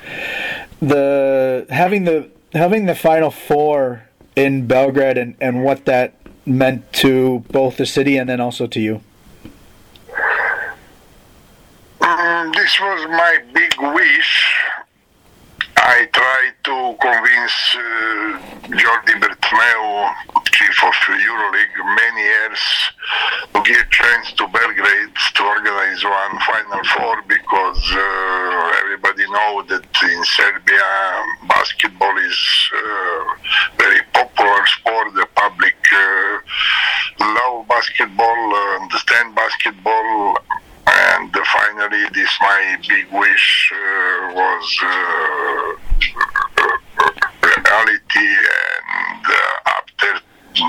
the 0.81 1.65
having 1.69 2.03
the 2.03 2.29
having 2.53 2.85
the 2.85 2.95
final 2.95 3.31
four 3.31 4.03
in 4.35 4.67
Belgrade 4.67 5.17
and, 5.17 5.35
and 5.41 5.63
what 5.63 5.85
that 5.85 6.15
meant 6.45 6.91
to 6.93 7.39
both 7.51 7.77
the 7.77 7.85
city 7.85 8.17
and 8.17 8.29
then 8.29 8.39
also 8.39 8.67
to 8.67 8.79
you. 8.79 9.01
This 12.49 12.79
was 12.79 13.07
my 13.07 13.37
big 13.53 13.73
wish. 13.93 14.55
I 15.77 16.09
tried 16.11 16.55
to 16.63 16.97
convince 16.97 17.57
uh, 17.77 18.73
Jordi 18.81 19.13
Bertomeu, 19.21 20.09
chief 20.49 20.83
of 20.83 20.93
EuroLeague, 21.21 21.77
many 22.01 22.21
years 22.21 22.63
to 23.53 23.61
give 23.61 23.89
chance 23.91 24.33
to 24.33 24.47
Belgrade 24.47 25.13
to 25.35 25.43
organize 25.43 26.03
one 26.03 26.39
Final 26.41 26.83
Four 26.97 27.21
because 27.27 27.83
uh, 27.93 28.79
everybody 28.81 29.23
know 29.29 29.63
that 29.69 29.85
in 30.01 30.23
Serbia 30.25 30.89
basketball 31.47 32.17
is 32.17 32.71
uh, 32.73 33.23
very 33.77 34.01
popular 34.13 34.65
sport. 34.65 35.13
The 35.13 35.27
public 35.35 35.77
uh, 35.93 36.39
love 37.19 37.67
basketball, 37.67 38.55
uh, 38.55 38.81
understand 38.81 39.35
basketball, 39.35 40.37
and 40.87 41.35
finally, 41.45 42.03
this 42.13 42.29
my 42.41 42.77
big 42.87 43.11
wish 43.11 43.71
uh, 43.73 44.33
was 44.33 44.79
uh, 44.83 45.73
reality. 47.43 48.29
And 49.07 49.25
uh, 49.25 49.77
after 49.77 50.19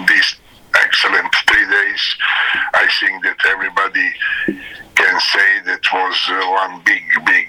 these 0.08 0.36
excellent 0.82 1.34
three 1.46 1.66
days, 1.68 2.16
I 2.74 2.86
think 3.00 3.22
that 3.24 3.36
everybody 3.48 4.12
can 4.94 5.20
say 5.20 5.60
that 5.66 5.80
was 5.92 6.28
one 6.50 6.82
big, 6.84 7.02
big 7.24 7.48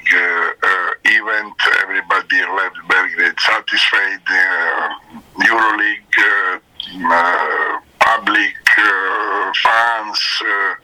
event. 1.06 1.54
Everybody 1.82 2.42
left 2.56 2.78
Belgrade 2.88 3.40
satisfied. 3.40 4.22
EuroLeague 5.40 6.62
public 8.00 8.63
fans, 9.64 10.20
uh, 10.42 10.76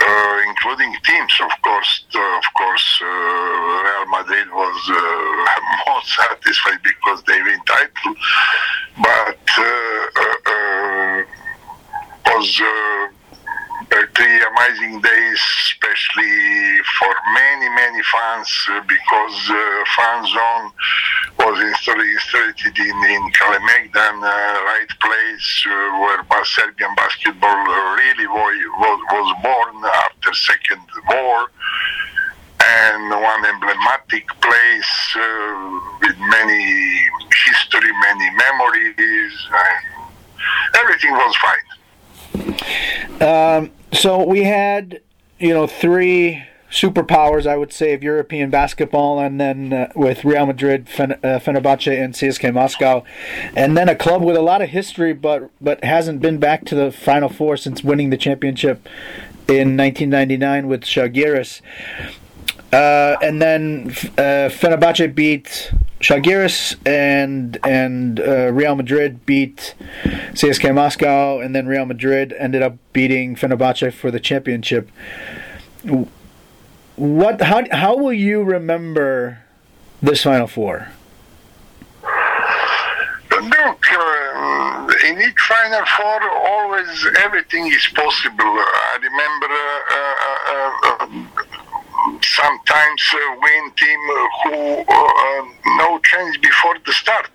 uh, 0.00 0.42
including 0.48 0.94
teams. 1.04 1.32
Of 1.40 1.50
course, 1.62 2.04
uh, 2.14 2.38
of 2.38 2.44
course, 2.56 3.00
uh, 3.02 3.06
Real 3.06 4.06
Madrid 4.10 4.48
was 4.50 4.90
uh, 4.90 5.86
most 5.86 6.08
satisfied 6.16 6.80
because 6.82 7.22
they 7.24 7.40
win 7.42 7.60
title, 7.66 8.14
but 9.02 9.38
uh, 9.58 10.06
uh, 10.16 10.36
uh, 10.46 11.22
was. 12.26 12.60
Uh, 12.60 13.08
uh, 13.90 14.02
three 14.14 14.37
amazing 14.58 15.00
days, 15.00 15.40
especially 15.70 16.82
for 16.98 17.14
many, 17.34 17.68
many 17.70 18.02
fans, 18.02 18.66
uh, 18.70 18.80
because 18.88 19.50
uh, 19.50 19.84
fan 19.96 20.26
zone 20.26 20.72
was 21.38 21.60
installed, 21.60 22.00
in, 22.00 22.98
in 23.10 23.22
Kalemegdan, 23.32 24.22
uh, 24.22 24.64
right 24.64 24.88
place 25.00 25.66
uh, 25.66 25.70
where 26.00 26.44
Serbian 26.44 26.94
basketball 26.96 27.56
really 27.96 28.26
was, 28.26 29.00
was, 29.12 29.34
born 29.42 29.84
after 30.04 30.32
Second 30.34 30.82
War. 31.08 31.50
And 32.60 33.10
one 33.10 33.44
emblematic 33.46 34.26
place 34.40 35.16
uh, 35.16 35.80
with 36.00 36.18
many 36.18 37.08
history, 37.46 37.92
many 38.02 38.30
memories. 38.34 39.48
Everything 40.74 41.12
was 41.12 41.36
fine. 41.36 41.68
Um, 43.20 43.77
so 43.92 44.24
we 44.24 44.44
had, 44.44 45.00
you 45.38 45.52
know, 45.52 45.66
three 45.66 46.44
superpowers, 46.70 47.46
I 47.46 47.56
would 47.56 47.72
say, 47.72 47.94
of 47.94 48.02
European 48.02 48.50
basketball, 48.50 49.18
and 49.18 49.40
then 49.40 49.72
uh, 49.72 49.92
with 49.94 50.24
Real 50.24 50.46
Madrid, 50.46 50.88
Fen- 50.88 51.12
uh, 51.12 51.38
Fenerbahce, 51.38 52.02
and 52.02 52.14
CSKA 52.14 52.52
Moscow, 52.52 53.04
and 53.56 53.76
then 53.76 53.88
a 53.88 53.94
club 53.94 54.22
with 54.22 54.36
a 54.36 54.42
lot 54.42 54.60
of 54.60 54.68
history, 54.68 55.12
but 55.14 55.50
but 55.60 55.82
hasn't 55.82 56.20
been 56.20 56.38
back 56.38 56.64
to 56.66 56.74
the 56.74 56.92
Final 56.92 57.28
Four 57.28 57.56
since 57.56 57.82
winning 57.82 58.10
the 58.10 58.16
championship 58.16 58.86
in 59.48 59.76
1999 59.76 60.68
with 60.68 60.82
Žalgiris. 60.82 61.62
Uh, 62.72 63.16
and 63.22 63.40
then 63.40 63.88
uh, 64.18 64.50
Fenerbahce 64.50 65.14
beat 65.14 65.72
Žalgiris 66.00 66.76
and 66.86 67.58
and 67.64 68.20
uh, 68.20 68.52
Real 68.52 68.76
Madrid 68.76 69.24
beat 69.24 69.74
CSKA 70.32 70.74
Moscow, 70.74 71.40
and 71.40 71.56
then 71.56 71.66
Real 71.66 71.86
Madrid 71.86 72.34
ended 72.38 72.62
up 72.62 72.76
beating 72.92 73.36
Fenerbahce 73.36 73.92
for 73.92 74.10
the 74.10 74.20
championship. 74.20 74.90
What? 76.96 77.40
How? 77.40 77.64
How 77.72 77.96
will 77.96 78.12
you 78.12 78.42
remember 78.42 79.38
this 80.02 80.22
Final 80.22 80.46
Four? 80.46 80.88
Look, 83.30 83.86
uh, 83.92 84.92
in 85.06 85.20
each 85.22 85.40
Final 85.40 85.84
Four, 85.96 86.30
always 86.48 87.06
everything 87.20 87.66
is 87.72 87.88
possible. 87.94 88.44
I 88.44 88.98
remember 89.00 89.48
uh, 89.90 91.54
uh, 91.54 91.57
sometimes 92.22 93.02
uh, 93.14 93.36
win 93.42 93.64
team 93.76 94.00
who 94.42 94.84
uh, 94.88 95.42
no 95.78 95.98
chance 96.00 96.36
before 96.38 96.76
the 96.86 96.92
start, 96.92 97.30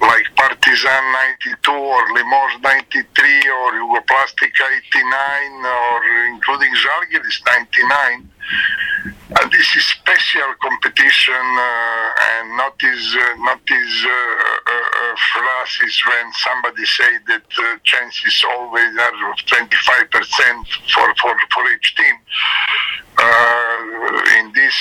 like 0.00 0.24
Partizan 0.36 1.04
92 1.42 1.72
or 1.72 2.02
Limoges 2.12 2.60
93 2.62 3.48
or 3.50 3.72
Jugoplastika 3.72 4.64
89 4.88 5.64
or 5.64 6.04
including 6.34 6.72
Žalgiris 6.74 7.38
99. 7.46 8.30
And 9.40 9.52
this 9.52 9.76
is 9.76 9.94
special 10.14 10.54
competition, 10.62 11.34
uh, 11.34 12.38
and 12.38 12.56
not 12.56 12.74
is 12.82 13.16
uh, 13.18 13.34
not 13.38 13.60
is 13.66 14.06
uh, 14.06 14.10
uh, 14.10 15.14
phrases 15.32 16.02
when 16.06 16.32
somebody 16.34 16.84
say 16.84 17.18
that 17.26 17.42
uh, 17.58 17.76
chances 17.82 18.44
always 18.56 18.96
are 18.96 19.30
of 19.30 19.38
25 19.46 20.10
percent 20.10 20.66
for, 20.94 21.14
for 21.20 21.34
for 21.52 21.64
each 21.74 21.94
team. 21.96 22.14
In 24.38 24.52
these 24.52 24.80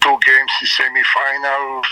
two 0.00 0.16
games, 0.24 0.52
the 0.60 0.66
semi-final 0.66 1.82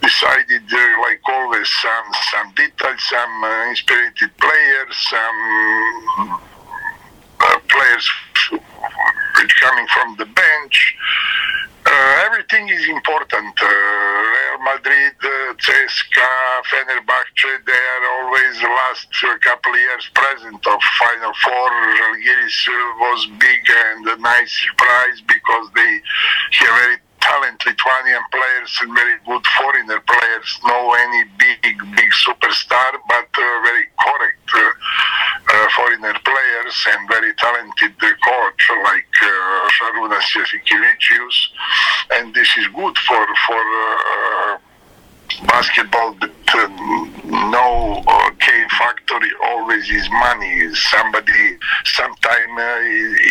decided, 0.00 0.62
like 1.02 1.20
always, 1.28 1.68
some 1.80 2.08
some 2.30 2.52
details, 2.54 3.00
some 3.08 3.44
inspired 3.70 4.16
players, 4.38 4.96
some 5.08 5.38
uh, 6.18 6.38
players 9.42 9.52
coming 9.60 9.86
from 9.88 10.16
the 10.16 10.26
bench. 10.26 10.96
Uh, 11.84 12.22
everything 12.26 12.68
is 12.68 12.88
important. 12.88 13.54
Uh, 13.60 13.66
Real 13.66 14.62
Madrid, 14.62 15.14
uh, 15.22 15.54
CSKA, 15.58 16.62
Fenerbahce, 16.70 17.64
they 17.66 17.72
are 17.72 18.22
always 18.22 18.60
the 18.60 18.68
last 18.68 19.08
couple 19.42 19.72
of 19.72 19.78
years 19.78 20.10
present 20.14 20.66
of 20.66 20.80
Final 20.98 21.32
Four. 21.42 21.70
Žalgiris 21.70 22.68
was 23.00 23.26
big 23.38 23.60
and 23.68 24.06
a 24.06 24.16
nice 24.20 24.62
surprise 24.62 25.20
because 25.26 25.70
they 25.74 26.00
have 26.52 26.74
very 26.76 26.96
talented 27.22 27.72
Lithuanian 27.72 28.22
players 28.30 28.72
and 28.82 28.94
very 28.94 29.16
good 29.26 29.46
foreigner 29.58 30.00
players. 30.00 30.60
No 30.66 30.92
any 30.92 31.24
big, 31.38 31.78
big 31.96 32.10
superstar, 32.10 32.92
but 33.08 33.30
uh, 33.38 33.44
very 33.62 33.86
correct 33.98 34.48
uh, 34.54 34.60
uh, 35.54 35.66
foreigner 35.76 36.14
players 36.24 36.86
and 36.92 37.08
very 37.08 37.32
talented 37.34 37.94
coach 38.00 38.62
like 38.84 39.14
uh, 39.22 39.68
Šarūnas 39.70 40.26
Jasikevičius. 40.34 41.36
And 42.12 42.34
this 42.34 42.48
is 42.58 42.66
good 42.74 42.98
for 42.98 43.26
for. 43.46 44.60
Basketball 45.46 46.14
uh, 46.20 46.68
no 47.50 48.02
uh, 48.06 48.30
K 48.38 48.46
factory 48.78 49.30
always 49.44 49.90
is 49.90 50.08
money. 50.10 50.74
Somebody 50.74 51.58
sometime 51.84 52.58
uh, 52.58 52.80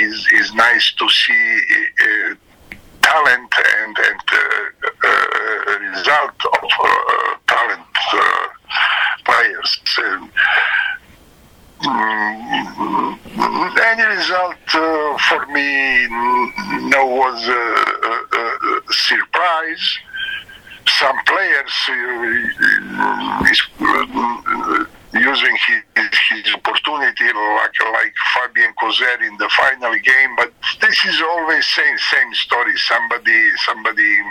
is 0.02 0.28
is 0.34 0.54
nice 0.56 0.94
to 0.98 1.08
see 1.08 1.62
talent 3.12 3.54
and 3.84 3.98
and 4.08 4.22
uh, 4.32 4.38
uh, 5.04 5.80
result 5.92 6.40
of 6.58 6.70
uh, 6.80 6.88
talent 7.48 7.96
uh, 8.14 8.48
players. 9.26 9.72
And, 9.98 10.32
mm, 11.82 13.12
any 13.92 14.06
result 14.16 14.68
uh, 14.74 15.18
for 15.28 15.42
me 15.48 16.08
no 16.90 17.06
was 17.06 17.48
a, 17.48 17.66
a, 18.40 18.94
surprise 18.94 19.86
some 20.88 21.18
players 21.26 21.76
uh, 21.90 21.94
uh, 24.70 24.86
using 25.14 25.58
his, 25.68 26.10
his 26.30 26.54
opportunity 26.54 27.26
like 27.26 27.76
like 27.94 28.14
Fabien 28.34 28.74
Causeur 28.80 29.24
in 29.24 29.36
the 29.38 29.50
final 29.50 29.94
game 30.00 30.36
but 30.38 30.54
this 30.80 31.06
is 31.06 31.22
always 31.22 31.66
same 31.68 31.98
same 31.98 32.34
story. 32.34 32.78
Somebody 32.78 33.52
somebody 33.66 34.22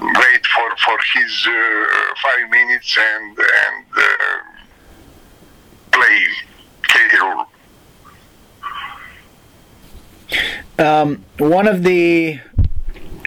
wait 0.00 0.46
for 0.46 0.76
for 0.84 0.98
his 1.14 1.48
uh, 1.48 1.54
five 2.22 2.50
minutes 2.50 2.96
and 2.96 3.38
and 3.38 3.84
uh, 3.96 4.38
play 5.92 6.26
role. 7.20 7.46
Um, 10.78 11.24
one 11.38 11.66
of 11.66 11.82
the 11.82 12.40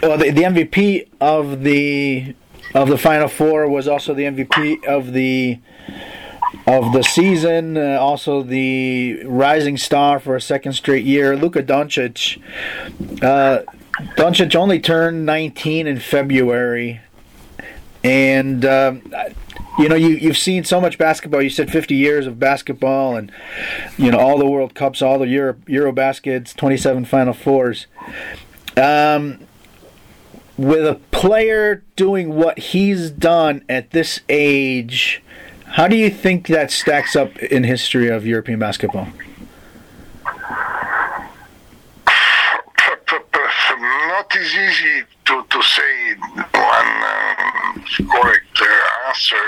well, 0.02 0.18
the, 0.18 0.32
the 0.32 0.44
MVP 0.44 1.08
of 1.22 1.64
the 1.64 2.36
of 2.74 2.90
the 2.90 2.98
Final 2.98 3.28
Four 3.28 3.70
was 3.70 3.88
also 3.88 4.14
the 4.14 4.24
MVP 4.24 4.86
of 4.86 5.14
the 5.14 5.60
of 6.66 6.94
the 6.94 7.04
season, 7.04 7.78
uh, 7.78 7.98
also 8.00 8.42
the 8.42 9.24
rising 9.26 9.78
star 9.78 10.20
for 10.20 10.36
a 10.36 10.42
second 10.42 10.74
straight 10.74 11.06
year, 11.06 11.36
Luka 11.36 11.62
Doncic. 11.62 12.42
Uh, 13.22 13.64
Doncic 14.16 14.56
only 14.56 14.80
turned 14.80 15.26
19 15.26 15.88
in 15.88 16.00
February, 16.00 17.02
and 18.04 18.66
um, 18.66 19.02
you 19.78 19.90
know 19.90 19.96
you 19.96 20.10
you've 20.10 20.38
seen 20.38 20.64
so 20.64 20.80
much 20.80 20.98
basketball. 20.98 21.42
You 21.42 21.50
said 21.50 21.72
50 21.72 21.96
years 21.96 22.26
of 22.26 22.40
basketball, 22.40 23.16
and 23.16 23.32
you 23.98 24.12
know 24.12 24.20
all 24.20 24.38
the 24.38 24.48
World 24.48 24.74
Cups, 24.74 25.02
all 25.02 25.20
the 25.20 25.28
Euro 25.28 25.56
Euro 25.68 25.92
baskets, 25.92 26.54
27 26.54 27.06
Final 27.06 27.34
Fours. 27.34 27.88
Um, 28.76 29.40
with 30.58 30.86
a 30.86 30.96
player 31.12 31.84
doing 31.96 32.36
what 32.36 32.58
he's 32.58 33.12
done 33.12 33.64
at 33.68 33.92
this 33.92 34.22
age, 34.30 35.22
how 35.74 35.88
do 35.88 35.96
you 35.96 36.10
think 36.10 36.48
that 36.48 36.72
stacks 36.72 37.16
up 37.16 37.38
in 37.38 37.64
history 37.64 38.08
of 38.08 38.26
European 38.26 38.60
basketball? 38.60 39.08
not 44.14 44.36
as 44.36 44.54
easy 44.54 45.04
to, 45.26 45.44
to 45.50 45.62
say 45.64 46.14
one 46.54 46.94
um, 47.14 47.84
correct 48.12 48.62
uh, 48.62 49.08
answer, 49.08 49.48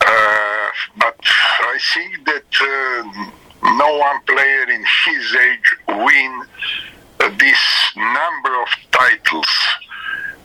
uh, 0.00 0.68
but 0.98 1.20
I 1.22 1.78
think 1.94 2.26
that 2.26 2.50
uh, 2.60 3.74
no 3.76 3.98
one 3.98 4.20
player 4.26 4.70
in 4.70 4.84
his 5.06 5.36
age 5.36 5.76
win 5.88 6.42
uh, 7.20 7.30
this 7.38 7.92
number 7.96 8.62
of 8.62 8.68
titles. 8.90 9.52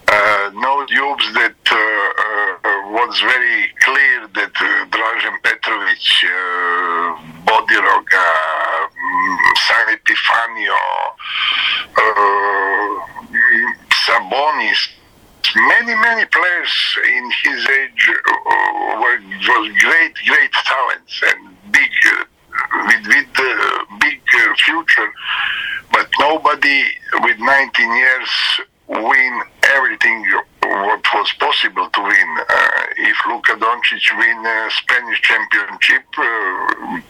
Uh, 0.08 0.52
no 0.54 0.86
dubes 0.86 1.34
that 1.34 1.56
uh, 1.72 1.76
uh, 1.76 2.92
was 2.92 3.20
very 3.22 3.70
clear 3.80 4.28
that 4.36 4.54
uh, 4.62 4.86
Dražen 4.94 5.38
Petrovic, 5.42 6.06
uh, 6.24 7.18
Bodiroga, 7.48 8.26
um, 8.84 9.54
Sani 9.66 9.98
Pifan, 10.06 10.13
Banio, 10.13 10.13
uh, 11.98 12.04
Sabonis, 14.06 14.90
many 15.56 15.96
many 15.96 16.26
players 16.26 16.98
in 17.08 17.32
his 17.44 17.68
age 17.68 18.10
uh, 18.10 19.02
were 19.02 19.20
was 19.20 19.72
great 19.80 20.14
great 20.26 20.52
talents 20.52 21.22
and 21.28 21.72
big 21.72 21.92
uh, 22.08 22.24
with 22.88 23.08
with 23.08 23.28
uh, 23.38 23.86
big 24.00 24.22
uh, 24.36 24.54
future, 24.66 25.12
but 25.92 26.08
nobody 26.20 26.84
with 27.22 27.40
19 27.40 27.96
years 27.96 28.30
win 28.88 29.42
everything 29.76 30.26
what 30.62 31.04
was 31.14 31.32
possible 31.40 31.90
to 31.90 32.02
win. 32.02 32.38
Uh, 32.50 32.84
if 32.98 33.18
Luka 33.28 33.54
Doncic 33.54 34.18
win 34.18 34.46
a 34.46 34.70
Spanish 34.72 35.22
championship. 35.22 36.04
Uh, 36.18 37.02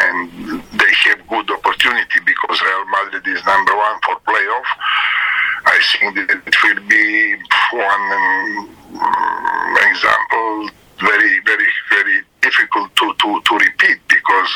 and 0.00 0.62
they 0.80 0.92
have 1.06 1.26
good 1.28 1.50
opportunity 1.50 2.18
because 2.24 2.60
Real 2.60 2.86
Madrid 2.86 3.26
is 3.26 3.44
number 3.44 3.76
one 3.76 3.98
for 4.04 4.16
playoff. 4.26 4.68
I 5.66 5.78
think 5.92 6.14
that 6.16 6.30
it 6.46 6.56
will 6.64 6.82
be 6.88 7.36
one 7.72 8.04
um, 8.16 9.76
example 9.90 10.70
very, 11.00 11.40
very, 11.44 11.70
very 11.88 12.22
difficult 12.42 12.94
to, 12.96 13.12
to, 13.20 13.40
to 13.44 13.54
repeat 13.56 13.98
because 14.08 14.50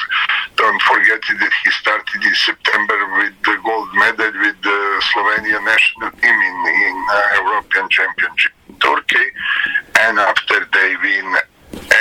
don't 0.56 0.80
forget 0.82 1.20
that 1.28 1.52
he 1.64 1.70
started 1.70 2.20
in 2.22 2.34
September 2.34 2.98
with 3.18 3.34
the 3.44 3.56
gold 3.64 3.88
medal 3.94 4.32
with 4.40 4.56
the 4.62 4.78
Slovenia 5.12 5.60
national 5.64 6.10
team 6.20 6.36
in, 6.36 6.56
in 6.68 6.96
uh, 7.10 7.42
European 7.42 7.88
Championship 7.88 8.52
in 8.68 8.76
Turkey, 8.76 9.26
and 10.00 10.18
after 10.18 10.66
they 10.72 10.96
win 11.02 11.36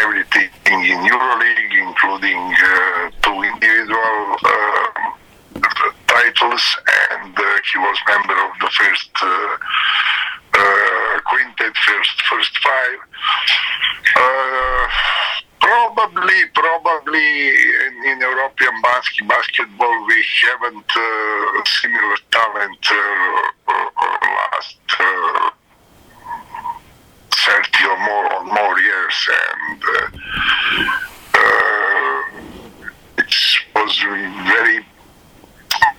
everything 0.01 0.49
in 0.65 0.99
EuroLeague, 1.07 1.87
including 1.87 2.37
uh, 2.37 3.09
two 3.21 3.41
individual 3.43 4.35
uh, 4.43 4.87
titles, 6.07 6.77
and 7.11 7.37
uh, 7.37 7.43
he 7.71 7.77
was 7.79 7.97
member 8.07 8.33
of 8.33 8.51
the 8.59 8.69
first 8.71 9.09
uh, 9.21 9.57
quintet, 11.25 11.75
first 11.77 12.21
first 12.29 12.57
five. 12.59 12.99
Probably, 15.59 16.45
probably 16.53 17.49
in, 17.49 17.93
in 18.05 18.19
European 18.19 18.81
basket, 18.81 19.27
basketball 19.27 20.05
we 20.07 20.25
haven't 20.41 20.91
similar 21.65 22.17
talent 22.31 22.85
last. 24.51 24.77
Uh, 24.99 25.49
30 27.45 27.85
or 27.87 27.99
more 27.99 28.32
or 28.32 28.32
more 28.45 28.79
years 28.79 29.29
and 29.29 29.83
uh, 29.83 30.07
uh, 31.35 32.21
it 33.17 33.33
was 33.75 34.03
a 34.03 34.15
very 34.53 34.79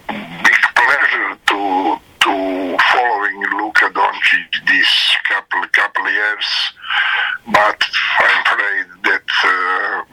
big 0.09 0.61
pleasure 0.76 1.38
to 1.46 1.96
to 2.20 2.76
following 2.92 3.40
Luka 3.59 3.90
Doncic 3.90 4.50
this 4.66 4.92
couple 5.28 5.62
couple 5.72 6.11
years 6.11 6.46
but 7.52 7.80
I'm 8.20 8.40
afraid 8.46 8.87
that 9.04 9.28
uh, 9.44 10.04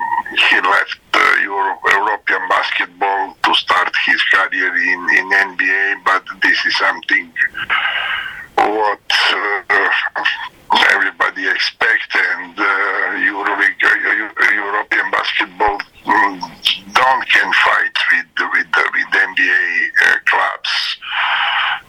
he 0.49 0.55
left 0.61 0.99
uh, 1.13 1.35
Euro- 1.43 1.79
European 1.87 2.41
basketball 2.49 3.35
to 3.43 3.53
start 3.55 3.91
his 4.05 4.21
career 4.23 4.75
in, 4.75 5.01
in 5.17 5.29
NBA 5.29 6.03
but 6.05 6.23
this 6.41 6.57
is 6.65 6.75
something 6.77 7.31
what 8.57 8.99
uh, 9.33 10.23
everybody 10.93 11.47
expect 11.47 12.11
and 12.15 12.57
uh, 12.59 12.63
Euroleague, 13.31 13.83
uh, 13.83 14.51
European 14.53 15.09
basketball 15.11 15.77
mm, 16.05 16.93
don't 16.93 17.27
can 17.29 17.51
fight 17.53 17.97
with 18.11 18.49
with 18.53 18.67
with 18.93 19.09
NBA 19.11 19.89
uh, 20.05 20.17
clubs 20.25 20.73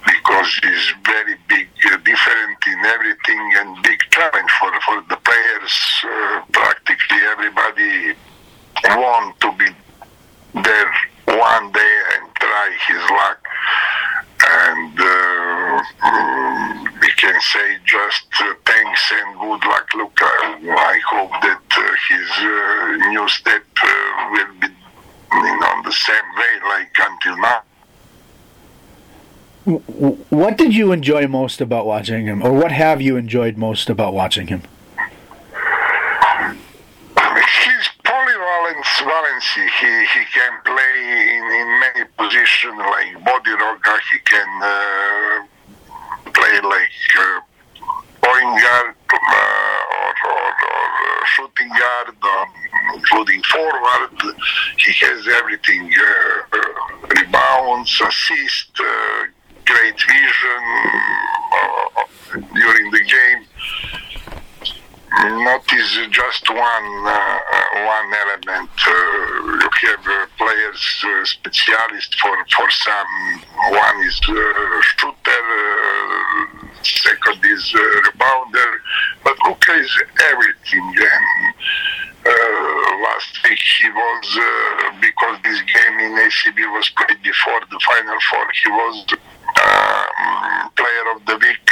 because 0.07 0.61
it's 0.63 0.93
very 1.05 1.37
big 1.49 1.69
uh, 1.87 1.97
different 1.99 2.59
in 2.67 2.79
everything 2.87 3.43
and 3.59 3.83
big 3.83 4.01
challenge 4.11 4.51
for 4.59 4.73
for 4.87 5.03
the 5.11 5.17
players. 5.17 5.75
Uh, 6.05 6.43
practically 6.53 7.21
everybody 7.35 8.15
want 8.97 9.39
to 9.41 9.53
be 9.59 9.69
there 10.63 10.93
one 11.27 11.71
day 11.73 11.95
and 12.15 12.35
try 12.37 12.69
his 12.89 13.03
luck 13.11 13.39
and 14.45 14.99
uh, 14.99 15.83
mm, 16.03 17.01
we 17.01 17.09
can 17.13 17.41
say 17.41 17.77
just 17.85 18.27
uh, 18.41 18.53
thanks 18.67 19.13
and 19.15 19.39
good 19.39 19.65
luck, 19.71 19.87
Luka. 19.95 20.25
I 20.25 21.01
hope 21.09 21.31
that 21.43 21.63
uh, 21.77 21.83
his 22.09 22.29
uh, 22.39 23.09
new 23.11 23.29
step 23.29 23.63
uh, 23.83 24.31
will 24.33 24.55
be 24.61 24.67
you 24.67 25.61
know, 25.61 25.83
the 25.85 25.93
same 25.93 26.29
way 26.37 26.55
like 26.69 26.91
until 27.09 27.37
now. 27.39 27.63
W- 29.67 30.17
What 30.31 30.59
did 30.59 30.72
you 30.83 30.91
enjoy 30.91 31.29
most 31.29 31.61
about 31.61 31.87
watching 31.87 32.27
him, 32.27 32.43
or 32.43 32.53
what 32.53 32.73
have 32.73 33.01
you 33.01 33.17
enjoyed 33.17 33.57
most 33.57 33.89
about 33.89 34.13
watching 34.13 34.49
him? 34.49 34.63
His 37.15 37.85
polyvalence, 38.03 38.93
valency, 39.13 39.67
he, 39.79 39.93
he 40.15 40.23
can 40.37 40.53
play 40.65 40.97
in, 41.37 41.45
in 41.61 41.69
many 41.85 42.05
positions 42.19 42.79
like 42.95 43.11
Bodiroga, 43.27 43.95
he 44.11 44.19
can 44.33 44.51
uh, 44.61 46.33
play 46.33 46.57
like 46.75 47.03
uh, 47.17 47.41
point 48.27 48.53
guard 48.63 48.97
uh, 49.15 49.99
or, 50.03 50.15
or, 50.35 50.49
or 50.75 50.87
uh, 51.07 51.25
shooting 51.27 51.71
guard, 51.79 52.17
um, 52.35 52.49
including 52.97 53.41
forward. 53.45 54.19
He 54.79 54.93
has 55.07 55.29
everything 55.29 55.93
uh, 55.95 56.07
uh, 56.59 57.07
rebounds, 57.15 57.93
assist, 58.01 58.73
uh, 58.81 59.27
vision 59.91 60.63
uh, 61.53 62.41
during 62.55 62.91
the 62.91 63.01
game 63.01 63.47
not 65.13 65.63
is 65.73 65.99
just 66.11 66.49
one 66.49 67.07
uh, 67.07 67.39
one 67.85 68.09
element. 68.25 68.71
Uh, 68.87 68.93
you 69.61 69.69
have 69.89 70.07
uh, 70.07 70.27
players 70.39 71.05
uh, 71.05 71.25
specialist 71.25 72.19
for 72.21 72.37
for 72.57 72.71
some. 72.71 73.43
One 73.71 74.07
is 74.07 74.15
shooter, 74.15 75.45
second 76.83 77.45
is 77.45 77.73
rebounder, 77.73 78.73
but 79.25 79.37
Luka 79.45 79.75
is 79.75 80.03
everything. 80.31 80.95
And 82.25 83.03
last 83.03 83.43
week 83.45 83.59
he 83.81 83.89
was 83.91 84.39
because 85.01 85.39
this 85.43 85.61
game 85.61 85.99
in 85.99 86.13
ACB 86.13 86.73
was 86.73 86.89
played 86.97 87.23
before 87.23 87.61
the 87.71 87.81
final 87.85 88.19
four. 88.31 88.47
He 88.65 88.71
was 88.71 89.07
the 91.27 91.37
week 91.37 91.71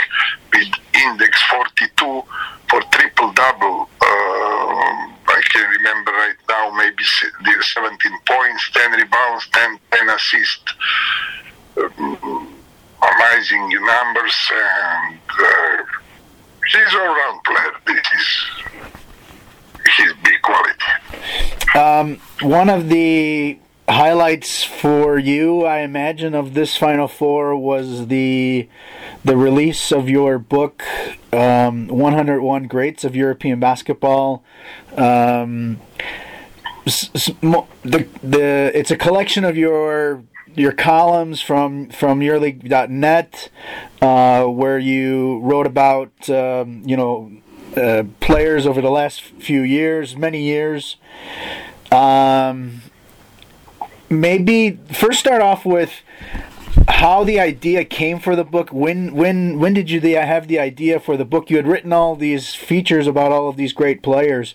with 0.53 0.69
index 0.95 1.43
42 1.51 2.23
for 2.69 2.81
triple 2.93 3.33
double. 3.33 3.89
Uh, 4.01 5.09
I 5.27 5.43
can 5.51 5.71
remember 5.71 6.11
right 6.13 6.35
now 6.49 6.71
maybe 6.77 7.05
17 7.05 8.13
points, 8.27 8.71
10 8.73 8.93
rebounds, 8.93 9.49
10, 9.53 9.79
10 9.93 10.09
assists. 10.09 10.75
Um, 11.77 12.57
amazing 13.03 13.69
numbers 13.87 14.51
and 14.53 15.19
uh, 15.31 15.85
he's 16.71 16.95
all 16.95 17.15
round 17.15 17.41
player. 17.45 17.73
This 17.87 18.07
is 18.19 18.29
his 19.97 20.13
big 20.23 20.43
quality. 20.43 20.85
Um, 21.75 22.21
one 22.43 22.69
of 22.69 22.89
the 22.89 23.59
highlights 23.91 24.65
for 24.65 25.19
you, 25.19 25.65
I 25.65 25.81
imagine, 25.81 26.35
of 26.35 26.55
this 26.55 26.77
Final 26.77 27.09
Four 27.09 27.57
was 27.57 28.07
the 28.07 28.69
the 29.25 29.37
release 29.37 29.93
of 29.93 30.09
your 30.09 30.39
book, 30.39 30.83
um, 31.33 31.89
101 31.89 32.67
Greats 32.69 33.05
of 33.05 33.15
European 33.15 33.61
Basketball. 33.61 34.43
Um, 34.97 35.81
the 36.85 38.07
the 38.23 38.71
it's 38.75 38.91
a 38.91 38.97
collection 38.97 39.45
of 39.45 39.57
your 39.57 40.23
your 40.55 40.73
columns 40.73 41.41
from 41.41 41.91
from 41.91 42.21
EuroLeague.net, 42.21 43.51
uh, 44.01 44.45
where 44.45 44.79
you 44.79 45.41
wrote 45.41 45.67
about 45.67 46.31
um, 46.31 46.83
you 46.85 46.97
know 46.97 47.31
uh, 47.77 48.05
players 48.21 48.67
over 48.67 48.81
the 48.81 48.91
last 48.91 49.21
few 49.21 49.63
years, 49.63 50.17
many 50.17 50.43
years. 50.43 50.97
Um, 51.93 52.83
maybe 54.11 54.79
first 54.93 55.21
start 55.21 55.41
off 55.41 55.65
with 55.65 56.03
how 56.89 57.25
the 57.25 57.41
idea 57.41 57.85
came 57.85 58.19
for 58.19 58.37
the 58.37 58.45
book. 58.45 58.71
When 58.73 59.15
when 59.15 59.59
when 59.59 59.73
did 59.73 59.91
you 59.91 60.01
have 60.01 60.49
the 60.49 60.59
idea 60.59 61.01
for 61.01 61.17
the 61.17 61.25
book? 61.25 61.49
You 61.51 61.57
had 61.57 61.67
written 61.67 61.93
all 61.93 62.17
these 62.17 62.55
features 62.55 63.07
about 63.07 63.33
all 63.33 63.49
of 63.49 63.57
these 63.57 63.73
great 63.73 64.03
players. 64.03 64.55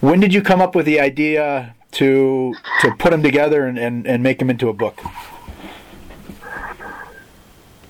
When 0.00 0.20
did 0.20 0.32
you 0.34 0.42
come 0.42 0.60
up 0.60 0.74
with 0.74 0.86
the 0.86 1.00
idea 1.00 1.74
to 1.92 2.54
to 2.82 2.94
put 2.96 3.10
them 3.10 3.22
together 3.22 3.66
and, 3.66 3.78
and, 3.78 4.06
and 4.06 4.22
make 4.22 4.38
them 4.38 4.50
into 4.50 4.68
a 4.68 4.72
book? 4.72 5.00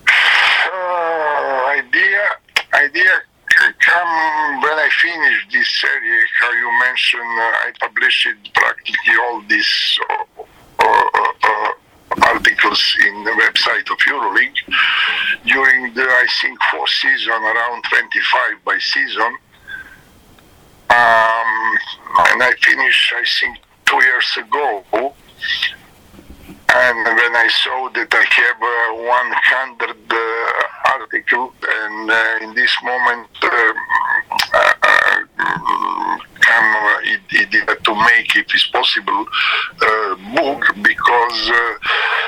Uh, 0.07 0.79
idea 1.67 2.23
idea 2.73 3.21
come 3.79 4.61
when 4.61 4.73
I 4.73 4.89
finish 5.01 5.47
this 5.51 5.69
series. 5.81 6.29
How 6.39 6.51
you 6.51 6.79
mentioned, 6.79 7.21
uh, 7.21 7.65
I 7.65 7.71
published 7.79 8.27
practically 8.53 9.15
all 9.21 9.41
uh, 10.09 10.40
articles 12.23 12.97
in 13.05 13.23
the 13.23 13.31
website 13.31 13.89
of 13.91 13.97
EuroLeague 13.99 14.61
during 15.45 15.93
the 15.93 16.03
I 16.03 16.27
think 16.41 16.59
four 16.71 16.87
season 16.87 17.31
around 17.33 17.83
25 17.89 18.63
by 18.65 18.77
season. 18.79 19.37
Um, 20.89 21.77
and 22.29 22.43
I 22.43 22.53
finished 22.61 23.13
I 23.15 23.23
think 23.39 23.57
two 23.85 24.03
years 24.03 24.37
ago. 24.37 24.83
And 26.73 27.05
when 27.05 27.35
I 27.35 27.49
saw 27.49 27.89
that 27.89 28.13
I 28.13 28.23
have 28.23 28.61
uh, 28.61 28.93
100 29.03 29.89
uh, 30.09 30.15
article, 30.93 31.53
and 31.67 32.09
uh, 32.09 32.39
in 32.43 32.53
this 32.55 32.73
moment, 32.81 33.27
um, 33.43 33.77
uh, 36.51 36.99
uh, 37.01 37.71
uh, 37.71 37.75
to 37.75 37.95
make, 37.95 38.35
if 38.35 38.53
it's 38.53 38.67
possible, 38.67 39.25
uh, 39.81 40.15
book 40.35 40.63
because 40.81 41.49
uh, 41.49 41.73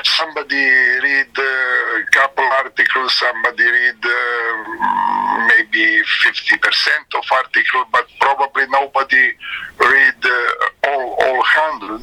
somebody 0.04 0.56
read 0.56 1.32
uh, 1.36 1.42
a 1.42 2.04
couple 2.12 2.44
articles, 2.44 3.14
somebody 3.18 3.64
read 3.64 4.04
uh, 4.04 5.48
maybe 5.48 6.02
50% 6.24 7.18
of 7.18 7.24
article, 7.32 7.84
but 7.92 8.06
probably 8.20 8.64
nobody 8.70 9.32
read 9.78 10.20
uh, 10.24 10.88
all 10.88 11.14
all 11.24 11.42
hundred. 11.44 12.02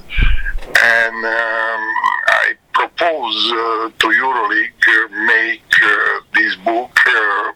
And 0.63 1.25
um, 1.25 1.83
I 2.27 2.53
propose 2.73 3.51
uh, 3.51 3.91
to 3.99 4.07
EuroLeague 4.07 4.83
uh, 4.87 5.25
make 5.25 5.71
uh, 5.83 6.19
this 6.33 6.55
book 6.57 6.91
uh, 7.07 7.51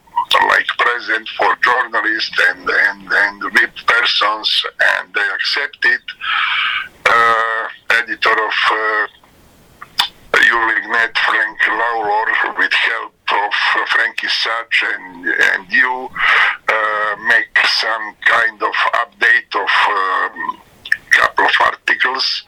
like 0.50 0.68
present 0.78 1.28
for 1.38 1.56
journalists 1.64 2.38
and 2.50 2.70
and 2.70 3.12
and 3.12 3.44
with 3.44 3.76
persons, 3.88 4.66
and 4.80 5.14
they 5.14 5.28
accept 5.36 5.80
it. 5.84 6.02
Uh, 7.06 7.68
editor 7.92 8.32
of 8.32 8.58
uh, 8.72 9.08
EuroLeague 10.34 10.90
Net, 10.92 11.18
Frank 11.18 11.60
Lawlor, 11.68 12.58
with 12.58 12.74
help 12.74 13.14
of 13.32 13.54
uh, 13.76 13.86
Frankie 13.88 14.28
Sach 14.28 14.74
and 14.94 15.26
and 15.28 15.72
you, 15.72 16.10
uh, 16.68 17.16
make 17.28 17.58
some 17.80 18.16
kind 18.26 18.62
of 18.62 18.74
update 19.04 19.52
of 19.56 19.70
um, 19.90 20.62
couple 21.12 21.46
of 21.46 21.52
articles 21.62 22.44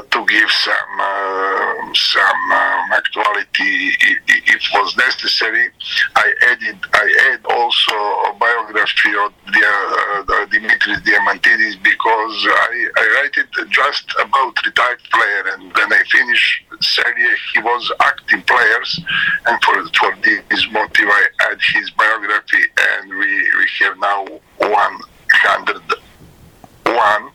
to 0.00 0.24
give 0.26 0.50
some 0.50 1.00
uh, 1.00 1.94
some 1.94 2.52
um, 2.52 2.92
actuality 2.92 3.92
if, 4.00 4.18
if 4.26 4.62
was 4.74 4.96
necessary. 4.96 5.68
I 6.16 6.32
added 6.48 6.78
I 6.94 7.32
add 7.32 7.44
also 7.44 7.94
a 8.30 8.32
biography 8.38 9.10
of 9.24 9.32
the, 9.52 9.64
uh, 9.64 10.46
Dimitris 10.46 11.00
Diamantidis 11.04 11.76
because 11.82 12.46
I, 12.48 12.88
I 12.96 13.04
write 13.14 13.36
it 13.36 13.48
just 13.70 14.14
about 14.20 14.64
retired 14.64 15.02
player 15.12 15.44
and 15.54 15.72
when 15.74 15.92
I 15.92 16.02
finish 16.10 16.64
serie 16.80 17.36
he 17.54 17.60
was 17.60 17.92
active 18.00 18.46
players 18.46 19.00
and 19.46 19.62
for 19.62 19.84
for 19.98 20.16
this 20.22 20.66
motive 20.72 21.08
I 21.08 21.26
add 21.50 21.58
his 21.74 21.90
biography 21.90 22.64
and 22.78 23.10
we, 23.10 23.50
we 23.58 23.66
have 23.80 23.98
now 23.98 24.24
101 24.58 27.32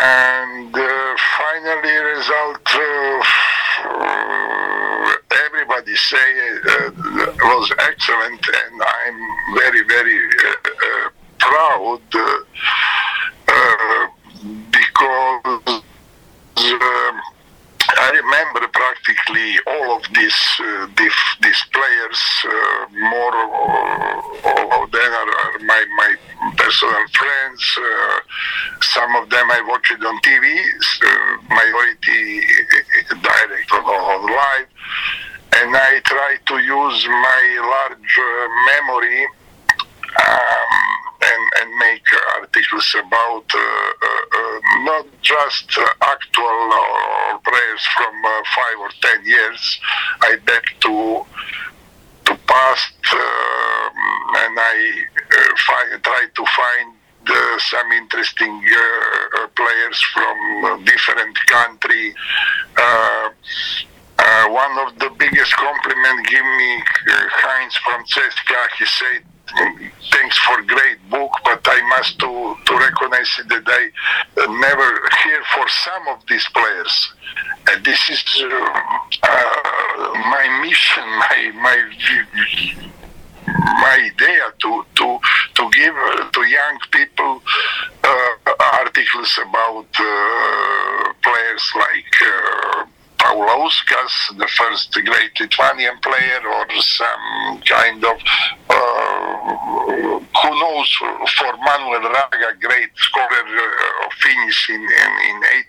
and 0.00 0.74
uh, 0.76 1.16
finally 1.36 1.96
result 2.14 2.66
uh, 2.72 3.24
everybody 5.46 5.94
say 5.96 6.58
uh, 6.68 6.90
was 7.42 7.72
excellent 7.80 8.46
and 8.46 8.82
i'm 8.96 9.18
very 9.56 9.82
very 9.88 10.20
uh, 10.44 10.54
uh, 10.70 11.08
proud 11.38 12.00
because 14.70 15.82
I 17.96 18.10
remember 18.10 18.68
practically 18.68 19.56
all 19.66 19.96
of 19.96 20.02
these 20.14 20.40
uh, 20.60 20.88
these, 20.96 21.20
these 21.42 21.62
players. 21.72 22.20
Uh, 22.44 22.86
more 23.10 23.32
uh, 23.32 24.82
of 24.82 24.90
them 24.92 25.10
are, 25.20 25.32
are 25.40 25.58
my 25.60 25.84
my 25.96 26.16
personal 26.56 27.04
friends. 27.14 27.78
Uh, 27.80 28.20
some 28.82 29.16
of 29.16 29.30
them 29.30 29.50
I 29.50 29.62
watched 29.68 30.04
on 30.04 30.20
TV. 30.20 30.44
Uh, 31.02 31.38
majority 31.48 32.40
direct 33.08 33.72
on, 33.72 33.84
on 33.84 34.22
live, 34.26 34.68
and 35.56 35.74
I 35.74 36.00
try 36.04 36.36
to 36.46 36.58
use 36.58 37.06
my 37.08 37.42
large 37.72 38.18
uh, 38.20 38.48
memory. 38.68 39.26
Um, 40.28 40.97
and, 41.20 41.42
and 41.60 41.78
make 41.78 42.06
articles 42.40 42.94
about 42.98 43.44
uh, 43.54 43.58
uh, 43.58 44.38
uh, 44.38 44.58
not 44.84 45.06
just 45.22 45.78
actual 46.00 46.58
or 47.32 47.38
players 47.44 47.82
from 47.96 48.22
five 48.54 48.78
or 48.80 48.90
ten 49.00 49.24
years. 49.24 49.80
I 50.22 50.36
back 50.44 50.64
to 50.80 51.24
to 52.26 52.34
past, 52.46 52.94
and 53.10 54.54
I 54.58 55.04
try 56.02 56.26
to 56.34 56.44
find 56.56 56.94
uh, 57.28 57.58
some 57.58 57.92
interesting 57.92 58.62
uh, 58.64 59.46
players 59.56 60.02
from 60.14 60.84
different 60.84 61.36
country. 61.46 62.14
Uh, 62.76 63.28
one 64.48 64.78
of 64.86 64.98
the 64.98 65.10
biggest 65.18 65.52
compliment 65.54 66.26
give 66.26 66.44
me 66.44 66.82
Heinz 67.06 67.76
from 67.76 68.04
CSKA. 68.04 68.68
He 68.78 68.86
said 68.86 69.24
thanks 70.10 70.38
for 70.38 70.62
great 70.62 70.98
book, 71.10 71.32
but 71.44 71.60
I 71.64 71.80
must 71.88 72.18
to, 72.20 72.56
to 72.66 72.78
recognize 72.78 73.30
that 73.48 73.64
I 73.66 73.90
never 74.36 74.88
hear 75.24 75.42
for 75.54 75.68
some 75.68 76.08
of 76.08 76.22
these 76.28 76.46
players. 76.52 77.12
And 77.70 77.84
this 77.84 78.10
is 78.10 78.24
uh, 78.42 78.46
uh, 79.22 80.12
my 80.14 80.60
mission, 80.62 81.04
my 81.04 81.52
my 81.54 81.76
my 83.80 84.10
idea 84.10 84.52
to 84.60 84.84
to 84.96 85.18
to 85.54 85.70
give 85.70 85.94
uh, 85.94 86.30
to 86.30 86.40
young 86.44 86.78
people 86.90 87.42
uh, 88.04 88.52
articles 88.80 89.38
about 89.46 89.88
uh, 89.98 91.12
players 91.22 91.72
like 91.76 92.14
Paulauskas, 93.28 94.38
the 94.38 94.48
first 94.48 94.92
great 95.04 95.38
Lithuanian 95.38 95.98
player, 96.00 96.40
or 96.48 96.66
some 96.80 97.60
kind 97.60 98.02
of, 98.02 98.16
uh, 98.70 100.18
who 100.40 100.50
knows, 100.60 100.90
for 101.36 101.52
Manuel 101.58 102.10
Raga, 102.10 102.56
great 102.58 102.90
scorer 102.96 103.28
uh, 103.28 104.06
of 104.06 104.12
finish 104.14 104.70
in, 104.70 104.80
in, 104.80 105.12
in 105.28 105.42
8, 105.44 105.66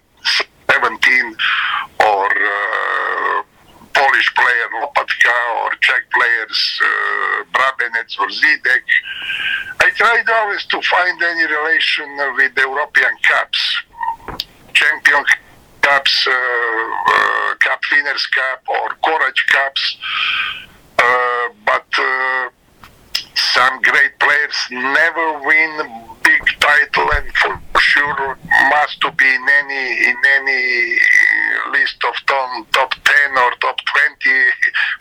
17, 0.71 1.35
or 1.99 2.27
uh, 2.27 3.43
Polish 3.93 4.33
player 4.35 4.69
Lopatka, 4.79 5.37
or 5.63 5.71
Czech 5.81 6.03
players 6.13 6.81
uh, 6.81 7.43
Brabenec 7.51 8.19
or 8.21 8.27
Zidek. 8.27 8.87
I 9.81 9.89
tried 9.89 10.29
always 10.29 10.65
to 10.67 10.81
find 10.81 11.21
any 11.21 11.43
relation 11.43 12.07
with 12.37 12.53
European 12.55 13.11
Cups, 13.23 13.83
champion 14.73 15.25
Cups, 15.89 16.27
uh, 16.27 16.31
uh, 16.31 17.55
Cup 17.57 17.81
Winners' 17.91 18.27
Cup, 18.27 18.61
or 18.67 18.89
Korać 19.03 19.39
Cups. 19.47 19.97
Uh, 20.99 21.49
but 21.65 21.87
some 23.33 23.81
great 23.81 24.13
players 24.19 24.57
never 24.69 25.39
win 25.39 25.71
big 26.23 26.45
title, 26.59 27.09
and 27.17 27.33
for 27.37 27.59
sure 27.79 28.37
must 28.69 29.01
to 29.01 29.09
be 29.13 29.25
in 29.25 29.45
any 29.61 30.09
in 30.09 30.17
any 30.37 30.99
list 31.71 31.97
of 32.07 32.13
top, 32.27 32.71
top 32.71 32.93
10 32.93 33.37
or 33.37 33.51
top 33.59 33.77
20 34.21 34.29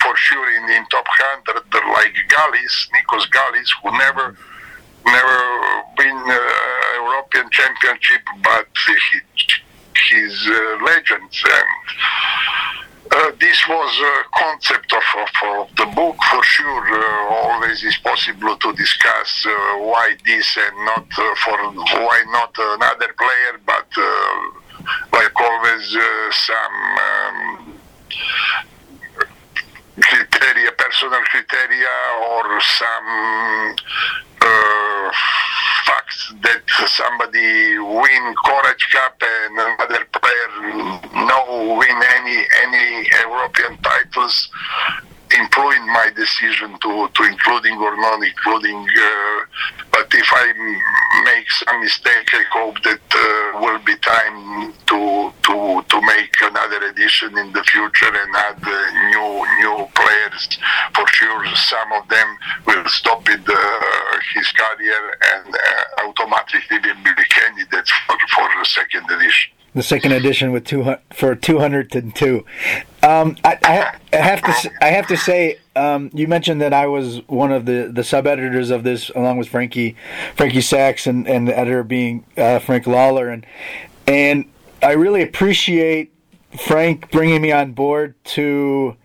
for 0.01 0.15
sure 0.17 0.49
in, 0.57 0.63
in 0.71 0.83
top 0.87 1.05
100 1.05 1.93
like 1.93 2.15
Galis, 2.33 2.89
Nikos 2.97 3.29
Galis, 3.29 3.69
who 3.83 3.91
never 3.95 4.35
never 5.05 5.39
win 5.99 6.17
uh, 6.17 7.03
European 7.03 7.47
Championship, 7.51 8.21
but 8.43 8.65
he 9.13 9.19
his 10.09 10.47
uh, 10.47 10.85
legends 10.85 11.43
and 11.45 11.69
uh, 13.11 13.31
this 13.39 13.67
was 13.67 13.99
a 13.99 14.37
concept 14.37 14.93
of, 14.93 15.01
of, 15.17 15.29
of, 15.49 15.75
the 15.77 15.85
book 15.95 16.15
for 16.29 16.43
sure. 16.43 16.85
Uh, 16.93 17.33
always 17.33 17.83
is 17.83 17.97
possible 17.97 18.55
to 18.57 18.71
discuss 18.73 19.47
uh, 19.47 19.51
why 19.79 20.15
this 20.25 20.57
and 20.57 20.85
not 20.85 21.07
uh, 21.17 21.35
for 21.43 21.57
why 22.05 22.23
not 22.29 22.53
another 22.57 23.11
player, 23.17 23.59
but 23.65 23.87
uh, 23.97 24.41
like 25.11 25.41
always 25.41 25.97
some 26.31 26.97
um, 27.09 27.79
criteria, 29.99 30.71
personal 30.73 31.21
criteria, 31.21 31.89
or 32.29 32.61
some 32.61 33.75
that 36.41 36.61
somebody 36.87 37.77
win 37.77 38.35
Korać 38.45 38.81
Cup 38.91 39.21
and 39.21 39.59
another 39.59 40.05
player 40.11 40.51
no 41.27 41.75
win 41.77 41.97
any 42.17 42.45
any 42.63 43.07
European 43.23 43.77
titles 43.81 44.49
influence 45.37 45.85
my 45.87 46.11
decision 46.15 46.77
to, 46.81 47.07
to 47.13 47.23
including 47.23 47.77
or 47.77 47.95
not 47.97 48.21
including. 48.23 48.87
But 49.91 50.07
if 50.13 50.29
I 50.31 50.53
make 51.25 51.49
some 51.51 51.79
mistake, 51.81 52.29
I 52.33 52.43
hope 52.51 52.81
that 52.83 53.01
uh, 53.11 53.59
will 53.61 53.79
be 53.79 53.95
time 53.97 54.73
to 54.87 55.31
to 55.47 55.81
to 55.81 56.01
make 56.01 56.33
another 56.41 56.85
edition 56.87 57.37
in 57.37 57.51
the 57.53 57.63
future 57.63 58.13
and 58.13 58.35
add 58.35 58.61
uh, 58.63 58.77
new 59.11 59.29
new 59.61 59.87
players. 59.93 60.57
For 60.95 61.07
sure, 61.07 61.45
some 61.55 61.91
of 61.93 62.07
them 62.09 62.37
will 62.65 62.85
stop 62.87 63.27
with 63.27 63.45
uh, 63.47 63.59
his 64.33 64.47
career 64.51 65.17
and 65.33 65.55
automatically 66.05 66.77
will 66.79 67.03
be 67.03 67.23
candidates 67.29 67.91
for, 68.07 68.17
for 68.33 68.47
the 68.59 68.65
second 68.65 69.09
edition 69.09 69.58
the 69.79 69.83
second 69.83 70.11
edition 70.11 70.51
with 70.51 70.65
two 70.65 70.95
for 71.13 71.35
two 71.35 71.57
hundred 71.57 71.95
and 71.95 72.13
two. 72.13 72.45
Um, 73.01 73.37
I, 73.45 73.57
I, 74.11 74.15
have 74.17 74.41
to 74.41 74.71
I 74.81 74.87
have 74.87 75.07
to 75.07 75.15
say 75.15 75.57
um, 75.73 76.09
you 76.13 76.27
mentioned 76.27 76.59
that 76.59 76.73
I 76.73 76.87
was 76.87 77.25
one 77.27 77.53
of 77.53 77.65
the, 77.65 77.89
the 77.93 78.03
sub 78.03 78.27
editors 78.27 78.71
of 78.71 78.83
this 78.83 79.09
along 79.11 79.37
with 79.37 79.47
Frankie 79.47 79.95
Frankie 80.35 80.59
Sachs 80.59 81.07
and, 81.07 81.25
and 81.29 81.47
the 81.47 81.57
editor 81.57 81.83
being 81.83 82.25
uh, 82.35 82.59
Frank 82.59 82.87
Lawlor 82.87 83.31
and 83.31 83.45
and 84.05 84.51
I 84.83 84.91
really 84.91 85.21
appreciate 85.21 86.13
Frank 86.57 87.09
bringing 87.09 87.41
me 87.41 87.53
on 87.53 87.71
board 87.71 88.15
to 88.25 88.97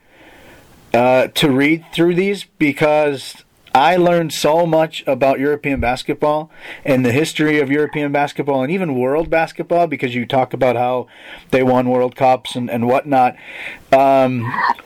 uh, 0.92 1.28
to 1.28 1.52
read 1.52 1.84
through 1.92 2.16
these 2.16 2.42
because 2.58 3.44
I 3.74 3.96
learned 3.96 4.32
so 4.32 4.66
much 4.66 5.02
about 5.04 5.40
European 5.40 5.80
basketball 5.80 6.48
and 6.84 7.04
the 7.04 7.10
history 7.10 7.58
of 7.58 7.72
European 7.72 8.12
basketball 8.12 8.62
and 8.62 8.70
even 8.70 8.94
world 8.94 9.28
basketball 9.28 9.88
because 9.88 10.14
you 10.14 10.26
talk 10.26 10.52
about 10.52 10.76
how 10.76 11.08
they 11.50 11.64
won 11.64 11.88
World 11.88 12.14
Cups 12.14 12.54
and, 12.54 12.70
and 12.70 12.86
whatnot. 12.86 13.34
Um, 13.90 14.44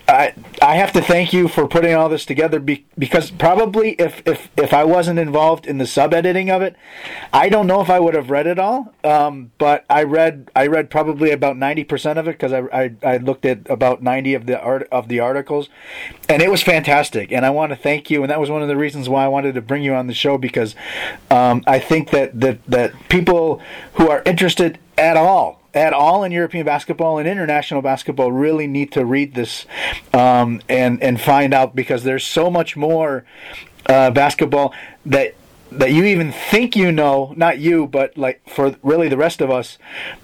I 0.09 0.33
I 0.69 0.75
have 0.75 0.93
to 0.93 1.01
thank 1.01 1.33
you 1.33 1.49
for 1.49 1.67
putting 1.67 1.95
all 1.95 2.11
this 2.11 2.27
together 2.27 2.61
be, 2.61 2.85
because 2.99 3.31
probably 3.31 3.93
if, 3.93 4.23
if 4.27 4.51
if 4.55 4.75
I 4.75 4.85
wasn't 4.85 5.19
involved 5.19 5.67
in 5.67 5.79
the 5.79 5.87
sub 5.87 6.13
editing 6.13 6.51
of 6.51 6.61
it, 6.61 6.77
I 7.33 7.49
don't 7.49 7.67
know 7.67 7.81
if 7.81 7.89
I 7.89 7.99
would 7.99 8.13
have 8.13 8.29
read 8.29 8.47
it 8.47 8.59
all. 8.59 8.93
Um, 9.03 9.51
but 9.57 9.87
I 9.89 10.03
read 10.03 10.51
I 10.55 10.67
read 10.67 10.91
probably 10.91 11.31
about 11.31 11.57
ninety 11.57 11.85
percent 11.85 12.19
of 12.19 12.29
it 12.29 12.33
because 12.33 12.53
I, 12.53 12.61
I, 12.71 12.95
I 13.03 13.17
looked 13.17 13.47
at 13.47 13.61
about 13.71 14.03
ninety 14.03 14.35
of 14.35 14.45
the 14.45 14.61
art 14.61 14.87
of 14.93 15.09
the 15.09 15.21
articles, 15.21 15.71
and 16.29 16.43
it 16.43 16.51
was 16.51 16.63
fantastic. 16.63 17.33
And 17.33 17.47
I 17.47 17.51
want 17.51 17.71
to 17.71 17.77
thank 17.77 18.11
you. 18.11 18.23
And 18.23 18.31
that 18.31 18.39
was 18.39 18.51
one 18.51 18.61
of 18.61 18.69
the 18.69 18.77
reasons 18.77 19.09
why 19.09 19.25
I 19.25 19.29
wanted 19.29 19.55
to 19.55 19.63
bring 19.63 19.83
you 19.83 19.95
on 19.95 20.07
the 20.07 20.13
show 20.13 20.37
because 20.37 20.75
um, 21.31 21.65
I 21.67 21.79
think 21.79 22.11
that 22.11 22.39
that 22.41 22.63
that 22.67 22.93
people 23.09 23.63
who 23.95 24.11
are 24.11 24.23
interested 24.27 24.79
at 24.99 25.17
all 25.17 25.63
at 25.79 25.93
all 25.93 26.25
in 26.25 26.33
European 26.33 26.67
basketball 26.67 27.19
and 27.19 27.29
international 27.29 27.83
basketball 27.83 28.33
really 28.33 28.67
need 28.67 28.91
to 28.91 29.05
read 29.05 29.35
this 29.35 29.65
um, 30.13 30.61
and 30.69 31.01
and 31.01 31.21
find 31.21 31.55
out 31.55 31.77
because 31.77 32.03
there's 32.03 32.27
so 32.27 32.51
much 32.51 32.77
more 32.77 33.25
uh, 33.87 34.11
basketball 34.11 34.75
that 35.07 35.37
that 35.71 35.93
you 35.93 36.05
even 36.05 36.33
think 36.33 36.75
you 36.75 36.91
know, 36.91 37.33
not 37.37 37.59
you, 37.59 37.87
but 37.87 38.17
like 38.17 38.41
for 38.49 38.75
really 38.83 39.09
the 39.09 39.17
rest 39.17 39.41
of 39.41 39.51
us, 39.51 39.79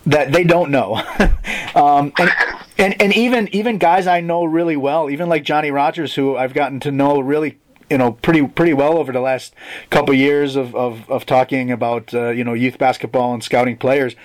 that 0.06 0.32
they 0.32 0.42
don't 0.42 0.70
know. 0.70 0.94
um, 1.74 2.12
and, 2.18 2.30
and 2.76 3.00
and 3.00 3.14
even 3.14 3.48
even 3.54 3.78
guys 3.78 4.08
I 4.08 4.20
know 4.20 4.44
really 4.44 4.76
well, 4.76 5.08
even 5.08 5.28
like 5.28 5.44
Johnny 5.44 5.70
Rogers, 5.70 6.14
who 6.14 6.36
I've 6.36 6.54
gotten 6.54 6.80
to 6.80 6.90
know 6.90 7.20
really 7.20 7.58
you 7.94 7.98
know 7.98 8.11
pretty 8.11 8.44
pretty 8.44 8.72
well 8.72 8.98
over 8.98 9.12
the 9.12 9.20
last 9.20 9.54
couple 9.88 10.12
years 10.12 10.57
of, 10.57 10.74
of, 10.74 11.09
of 11.09 11.24
talking 11.24 11.70
about 11.70 12.12
uh, 12.12 12.30
you 12.30 12.42
know 12.42 12.52
youth 12.52 12.76
basketball 12.76 13.33
and 13.33 13.44
scouting 13.44 13.76
players. 13.76 14.16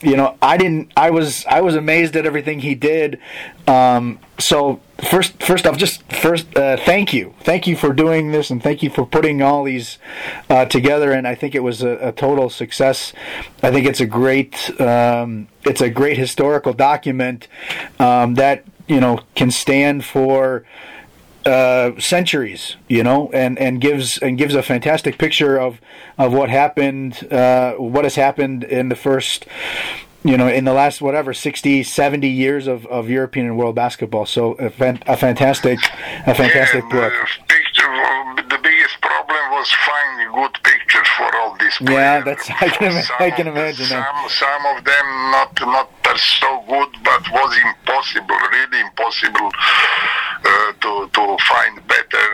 You 0.00 0.16
know 0.16 0.38
I 0.40 0.56
didn't 0.56 0.90
I 0.96 1.10
was 1.10 1.44
I 1.44 1.60
was 1.60 1.74
amazed 1.74 2.16
at 2.16 2.24
everything 2.24 2.60
he 2.60 2.74
did. 2.74 3.20
Um, 3.66 4.20
so 4.38 4.80
first 4.96 5.42
first 5.42 5.66
off 5.66 5.76
just 5.76 6.02
first 6.10 6.56
uh, 6.56 6.78
thank 6.78 7.12
you. 7.12 7.34
Thank 7.42 7.66
you 7.66 7.76
for 7.76 7.92
doing 7.92 8.32
this 8.32 8.48
and 8.48 8.62
thank 8.62 8.82
you 8.82 8.88
for 8.88 9.04
putting 9.04 9.42
all 9.42 9.64
these 9.64 9.98
uh, 10.48 10.64
together. 10.64 11.12
And 11.12 11.28
I 11.28 11.34
think 11.34 11.54
it 11.54 11.62
was 11.62 11.82
a, 11.82 12.08
a, 12.08 12.12
total 12.12 12.48
success. 12.48 13.12
I 13.62 13.70
think 13.70 13.86
it's 13.86 14.00
a 14.00 14.06
great 14.06 14.80
um, 14.80 15.48
it's 15.66 15.82
a 15.82 15.90
great 15.90 16.16
historical 16.16 16.72
document 16.72 17.48
um, 17.98 18.36
that 18.36 18.64
you 18.88 18.98
know 18.98 19.20
can 19.34 19.50
stand 19.50 20.06
for 20.06 20.64
uh, 21.46 21.98
centuries, 21.98 22.76
you 22.88 23.02
know, 23.02 23.30
and, 23.32 23.58
and 23.58 23.80
gives 23.80 24.18
and 24.18 24.36
gives 24.36 24.54
a 24.54 24.62
fantastic 24.62 25.18
picture 25.18 25.58
of 25.58 25.80
of 26.18 26.32
what 26.32 26.50
happened, 26.50 27.32
uh, 27.32 27.74
what 27.74 28.04
has 28.04 28.14
happened 28.14 28.64
in 28.64 28.88
the 28.88 28.96
first, 28.96 29.46
you 30.22 30.36
know, 30.36 30.48
in 30.48 30.64
the 30.64 30.72
last 30.72 31.00
whatever 31.00 31.32
60, 31.32 31.82
70 31.82 32.28
years 32.28 32.66
of, 32.66 32.84
of 32.86 33.08
European 33.08 33.46
and 33.46 33.56
world 33.56 33.74
basketball. 33.74 34.26
So 34.26 34.52
a, 34.52 34.70
fan, 34.70 35.02
a 35.06 35.16
fantastic, 35.16 35.78
a 36.26 36.34
fantastic 36.34 36.84
yeah, 36.90 37.08
book. 37.08 37.12
Picture, 39.00 39.12
the 39.12 39.24
biggest 39.26 39.36
problem 39.36 39.50
was 39.50 39.70
finding 39.72 40.32
good 40.34 40.58
pictures 40.62 41.08
for 41.16 41.36
all 41.36 41.56
these 41.58 41.76
players. 41.76 41.90
Yeah, 41.90 42.20
that's 42.20 42.50
I 42.50 42.68
can, 42.68 43.02
I 43.18 43.30
can 43.30 43.46
imagine 43.48 43.86
some. 43.86 44.28
Some 44.28 44.66
of 44.76 44.84
them 44.84 45.06
not 45.30 45.60
not 45.60 46.18
so 46.18 46.62
good, 46.68 46.88
but 47.04 47.22
was 47.32 47.56
impossible, 47.64 48.36
really 48.52 48.80
impossible 48.80 49.50
uh, 50.44 50.72
to 50.80 51.08
to 51.12 51.36
find 51.48 51.86
better. 51.88 52.26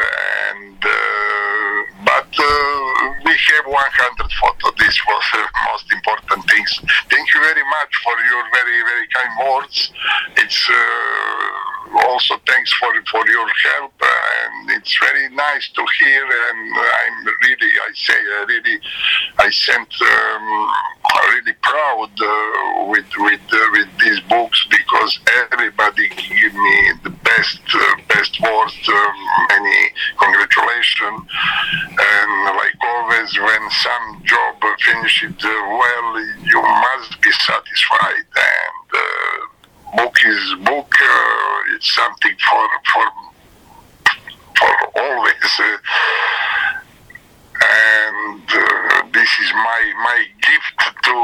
And 0.51 0.85
uh, 0.85 1.96
but 2.17 2.33
uh, 2.33 3.13
we 3.29 3.35
have 3.53 3.67
100 3.69 4.33
photos. 4.41 4.73
This 4.81 4.97
was 5.05 5.25
the 5.37 5.45
most 5.69 5.87
important 5.93 6.49
things. 6.49 6.81
Thank 7.13 7.29
you 7.35 7.41
very 7.45 7.61
much 7.61 7.93
for 8.01 8.17
your 8.25 8.43
very 8.57 8.81
very 8.89 9.07
kind 9.13 9.33
words. 9.45 9.93
It's 10.41 10.61
also 12.09 12.41
thanks 12.47 12.73
for 12.81 12.89
for 13.13 13.21
your 13.29 13.49
help, 13.69 13.93
and 14.01 14.71
it's 14.81 14.97
very 14.97 15.29
nice 15.29 15.69
to 15.77 15.83
hear. 16.01 16.25
And 16.25 16.73
I'm 16.73 17.17
really, 17.45 17.73
I 17.85 17.91
say, 17.93 18.21
really, 18.49 18.81
I 19.39 19.51
sent. 19.51 19.93
Um, 20.01 20.73
really 21.31 21.57
proud 21.63 22.11
uh, 22.21 22.87
with 22.89 23.07
with 23.19 23.41
uh, 23.53 23.59
with 23.73 23.89
these 23.99 24.21
books 24.29 24.67
because 24.71 25.19
everybody 25.53 26.09
give 26.09 26.55
me 26.55 26.93
the 27.05 27.11
best 27.11 27.61
uh, 27.75 27.95
best 28.09 28.41
words. 28.41 28.89
Um, 28.89 29.17
many 29.51 29.79
congratulations, 30.19 31.21
and 32.07 32.57
like 32.57 32.77
always, 32.83 33.39
when 33.39 33.71
some 33.71 34.23
job 34.25 34.55
finished 34.81 35.43
well, 35.43 36.11
you 36.45 36.63
must 36.63 37.21
be 37.21 37.31
satisfied. 37.33 38.27
And 38.37 38.87
book 39.97 40.17
is 40.27 40.55
book. 40.65 40.93
it's 41.75 41.95
something 41.95 42.37
for 42.49 42.69
for 42.93 43.07
for 44.59 44.73
always 45.01 45.61
and 47.67 48.43
uh, 48.49 49.03
this 49.13 49.31
is 49.43 49.53
my 49.55 49.93
my 50.09 50.25
gift 50.49 50.79
to 51.05 51.15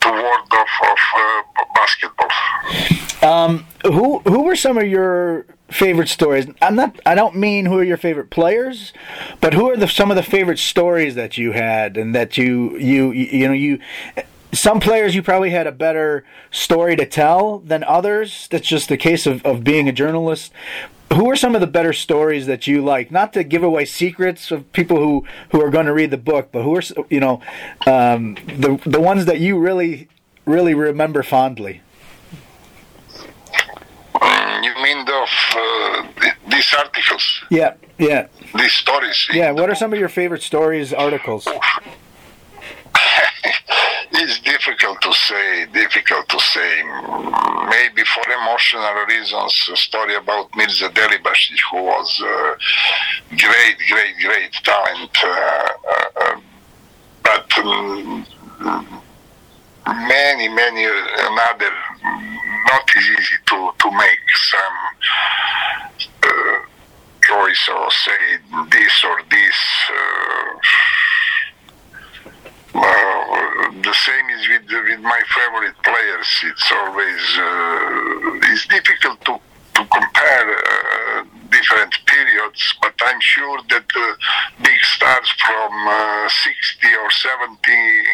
to 0.00 0.08
world 0.10 0.52
of, 0.52 0.70
of 0.92 1.02
uh, 1.16 1.64
basketball. 1.74 2.32
Um, 3.22 3.66
who 3.84 4.18
who 4.20 4.42
were 4.42 4.56
some 4.56 4.78
of 4.78 4.86
your 4.86 5.46
favorite 5.68 6.08
stories? 6.08 6.46
I'm 6.62 6.76
not. 6.76 6.98
I 7.04 7.14
don't 7.14 7.36
mean 7.36 7.66
who 7.66 7.78
are 7.78 7.84
your 7.84 7.96
favorite 7.96 8.30
players, 8.30 8.92
but 9.40 9.54
who 9.54 9.70
are 9.70 9.76
the 9.76 9.88
some 9.88 10.10
of 10.10 10.16
the 10.16 10.22
favorite 10.22 10.58
stories 10.58 11.14
that 11.14 11.36
you 11.38 11.52
had 11.52 11.96
and 11.96 12.14
that 12.14 12.36
you 12.36 12.76
you 12.78 13.10
you, 13.12 13.26
you 13.26 13.48
know 13.48 13.54
you. 13.54 13.78
Some 14.52 14.80
players 14.80 15.14
you 15.14 15.22
probably 15.22 15.50
had 15.50 15.66
a 15.66 15.72
better 15.72 16.24
story 16.50 16.96
to 16.96 17.04
tell 17.04 17.58
than 17.58 17.84
others. 17.84 18.48
That's 18.50 18.66
just 18.66 18.88
the 18.88 18.96
case 18.96 19.26
of, 19.26 19.44
of 19.44 19.64
being 19.64 19.88
a 19.88 19.92
journalist 19.92 20.52
who 21.12 21.30
are 21.30 21.36
some 21.36 21.54
of 21.54 21.60
the 21.60 21.66
better 21.66 21.92
stories 21.92 22.46
that 22.46 22.66
you 22.66 22.82
like? 22.82 23.10
Not 23.10 23.32
to 23.34 23.44
give 23.44 23.62
away 23.62 23.84
secrets 23.84 24.50
of 24.50 24.70
people 24.72 24.98
who, 24.98 25.24
who 25.52 25.62
are 25.62 25.70
going 25.70 25.86
to 25.86 25.92
read 25.92 26.10
the 26.10 26.16
book, 26.16 26.50
but 26.52 26.62
who 26.62 26.76
are 26.76 26.82
you 27.10 27.20
know 27.20 27.40
um, 27.86 28.34
the 28.46 28.80
the 28.84 29.00
ones 29.00 29.26
that 29.26 29.40
you 29.40 29.58
really 29.58 30.08
really 30.44 30.74
remember 30.74 31.22
fondly. 31.22 31.80
The 35.52 36.28
uh, 36.28 36.32
these 36.48 36.74
articles? 36.74 37.44
Yeah, 37.50 37.74
yeah. 37.98 38.26
These 38.54 38.72
stories. 38.72 39.28
Yeah. 39.32 39.52
What 39.52 39.70
are 39.70 39.74
some 39.74 39.92
of 39.92 39.98
your 39.98 40.08
favorite 40.08 40.42
stories, 40.42 40.92
articles? 40.92 41.46
it's 44.12 44.40
difficult 44.40 45.00
to 45.02 45.12
say. 45.12 45.66
Difficult 45.66 46.28
to 46.28 46.40
say. 46.40 46.82
Maybe 47.68 48.02
for 48.04 48.30
emotional 48.30 49.04
reasons, 49.08 49.68
a 49.72 49.76
story 49.76 50.14
about 50.14 50.54
Mirza 50.56 50.88
Delibašić, 50.88 51.60
who 51.70 51.82
was 51.82 52.22
a 52.22 52.56
great, 53.36 53.76
great, 53.88 54.16
great 54.22 54.52
talent, 54.64 55.16
uh, 55.24 55.68
uh, 56.20 56.40
but 57.22 57.58
um, 57.58 58.26
many, 59.86 60.48
many 60.48 60.84
another 60.84 61.72
not 62.02 62.86
easy 62.96 63.38
to 63.46 63.72
to 63.78 63.90
make 63.90 64.26
some 64.52 64.76
uh, 66.22 66.58
choice 67.22 67.68
or 67.68 67.90
say 67.90 68.22
this 68.70 69.04
or 69.04 69.22
this. 69.30 69.58
Uh, 72.74 72.82
the 73.82 73.94
same 73.94 74.30
is 74.30 74.48
with 74.48 74.66
with 74.88 75.00
my 75.00 75.22
favorite 75.34 75.76
players. 75.82 76.28
It's 76.44 76.72
always 76.72 77.24
uh, 77.38 78.50
it's 78.52 78.66
difficult 78.66 79.20
to 79.26 79.38
to 79.74 79.84
compare 79.84 80.48
uh, 80.56 81.24
different 81.50 81.94
periods 82.06 82.76
but 82.98 83.08
I'm 83.08 83.20
sure 83.20 83.58
that 83.68 83.84
uh, 83.94 84.14
big 84.62 84.80
stars 84.82 85.28
from 85.44 85.88
uh, 85.88 86.28
60 86.28 86.86
or 87.02 87.10
70, 87.10 87.58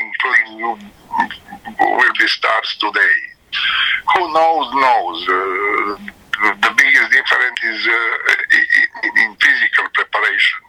including 0.04 0.58
you, 0.58 0.78
will 1.78 2.12
be 2.18 2.26
stars 2.26 2.76
today. 2.80 3.31
Who 4.14 4.32
knows, 4.32 4.66
knows. 4.74 5.28
Uh, 5.28 6.12
the 6.42 6.74
biggest 6.76 7.10
difference 7.12 7.60
is 7.62 7.86
uh, 7.86 7.98
in, 9.04 9.12
in 9.24 9.36
physical 9.36 9.86
preparation. 9.94 10.60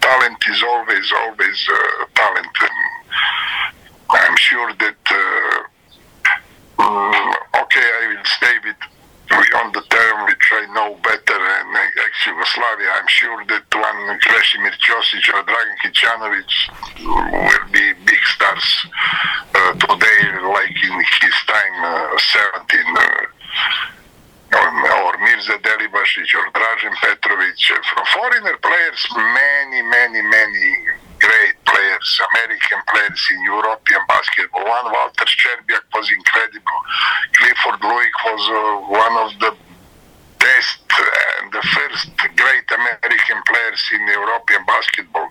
Talent 0.00 0.42
is 0.48 0.62
always, 0.62 1.12
always 1.12 1.68
uh, 1.68 2.04
talent. 2.14 2.56
And 2.60 2.70
I'm 4.10 4.36
sure 4.36 4.72
that, 4.72 5.02
uh, 5.10 5.62
mm, 6.78 7.34
okay, 7.62 7.88
I 8.02 8.14
will 8.14 8.24
stay 8.24 8.54
with 8.64 8.76
on 9.56 9.72
the 9.72 9.82
term 9.88 10.26
which 10.26 10.46
I 10.52 10.66
know 10.74 10.96
better 11.02 11.38
and 11.38 11.76
ex-Yugoslavia. 12.06 12.88
I'm 13.00 13.08
sure 13.08 13.44
that 13.46 13.64
one 13.74 14.18
Krešimir 14.20 14.74
Ćosić 14.78 15.28
or 15.34 15.42
Dragan 15.42 15.76
Kicanovic 15.82 16.52
will 17.04 17.72
be 17.72 17.92
big 18.04 18.22
stars 18.34 18.86
uh, 19.64 19.72
today, 19.80 20.20
like 20.44 20.76
in 20.84 20.94
his 21.00 21.38
time, 21.48 21.76
uh, 21.84 22.18
17. 22.68 22.96
Uh, 22.96 23.26
or 24.54 25.18
Mirza 25.18 25.58
Delibašić 25.58 26.30
or 26.38 26.46
Dražen 26.54 26.94
Petrović. 27.02 27.62
From 27.90 28.04
foreigner 28.14 28.56
players, 28.62 29.02
many, 29.16 29.82
many, 29.82 30.22
many 30.22 30.66
great 31.18 31.56
players, 31.64 32.20
American 32.30 32.80
players 32.90 33.22
in 33.34 33.42
European 33.44 34.02
basketball. 34.08 34.64
One 34.64 34.92
Walter 34.92 35.26
Szczerbiak 35.26 35.84
was 35.94 36.10
incredible. 36.10 36.80
Clifford 37.36 37.80
Luyk 37.80 38.16
was 38.30 38.42
uh, 38.50 38.62
one 39.04 39.16
of 39.24 39.30
the 39.40 39.52
best 40.38 40.78
and 41.40 41.52
the 41.52 41.62
first 41.74 42.10
great 42.36 42.68
American 42.70 43.40
players 43.48 43.82
in 43.94 44.06
European 44.06 44.62
basketball. 44.66 45.28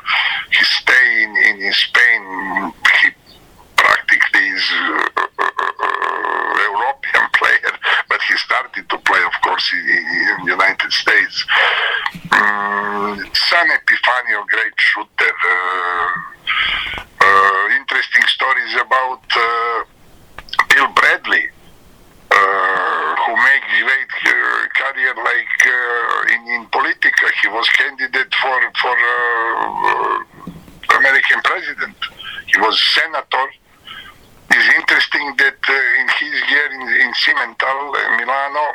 He 0.51 0.63
stayed 0.65 1.23
in, 1.23 1.31
in, 1.47 1.55
in 1.61 1.73
Spain. 1.73 2.21
He 3.01 3.07
uh, 4.53 5.09
uh, 5.39 6.53
European 6.61 7.27
player, 7.39 7.73
but 8.09 8.21
he 8.21 8.35
started 8.37 8.87
to 8.89 8.97
play, 8.99 9.21
of 9.23 9.33
course, 9.43 9.73
in, 9.73 10.45
the 10.45 10.51
United 10.51 10.91
States. 10.91 11.45
Um, 12.31 13.17
San 13.33 13.67
Epifanio, 13.69 14.45
great 14.47 14.77
shooter. 14.77 15.33
Uh, 17.21 17.69
interesting 17.79 18.23
stories 18.27 18.75
about 18.75 19.21
Bill 20.69 20.87
Bradley, 20.93 21.49
who 22.29 23.31
made 23.35 23.63
great 23.81 24.09
career 24.77 25.13
like 25.17 25.59
in, 26.33 26.41
in 26.53 26.65
Politica. 26.67 27.27
He 27.41 27.47
was 27.47 27.67
candidate 27.69 28.33
for 28.41 28.59
for 28.81 28.95
American 30.97 31.41
president. 31.43 31.95
He 32.47 32.59
was 32.59 32.79
senator 32.93 33.47
it's 34.53 34.69
interesting 34.79 35.33
that 35.37 35.57
uh, 35.67 36.01
in 36.01 36.07
his 36.19 36.37
year 36.49 36.67
in, 36.73 36.81
in 37.01 37.13
Simmenthal, 37.13 37.95
uh, 37.95 38.17
Milano, 38.17 38.65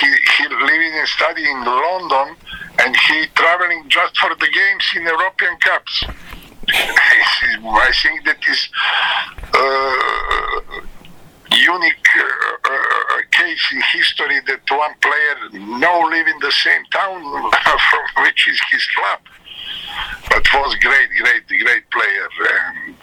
he, 0.00 0.06
he 0.38 0.48
living 0.48 0.94
and 0.94 1.08
studying 1.08 1.56
in 1.56 1.64
London 1.64 2.36
and 2.78 2.96
he 2.96 3.26
traveling 3.34 3.84
just 3.88 4.16
for 4.18 4.30
the 4.30 4.48
games 4.48 4.84
in 4.96 5.02
European 5.02 5.56
Cups. 5.58 6.04
I 6.68 7.92
think 8.02 8.24
that 8.24 8.38
is 8.48 8.68
uh, 9.52 10.80
unique 11.50 12.08
uh, 12.16 12.70
uh, 12.70 13.22
case 13.30 13.64
in 13.72 13.82
history 13.92 14.40
that 14.46 14.62
one 14.70 14.94
player 15.02 15.36
now 15.52 16.08
live 16.08 16.26
in 16.26 16.38
the 16.40 16.52
same 16.52 16.84
town 16.92 17.22
from 17.90 18.24
which 18.24 18.48
is 18.48 18.60
his 18.70 18.86
club. 18.96 19.20
But 20.30 20.42
was 20.54 20.74
great, 20.76 21.10
great, 21.22 21.46
great 21.46 21.90
player 21.90 22.28
and 22.76 22.96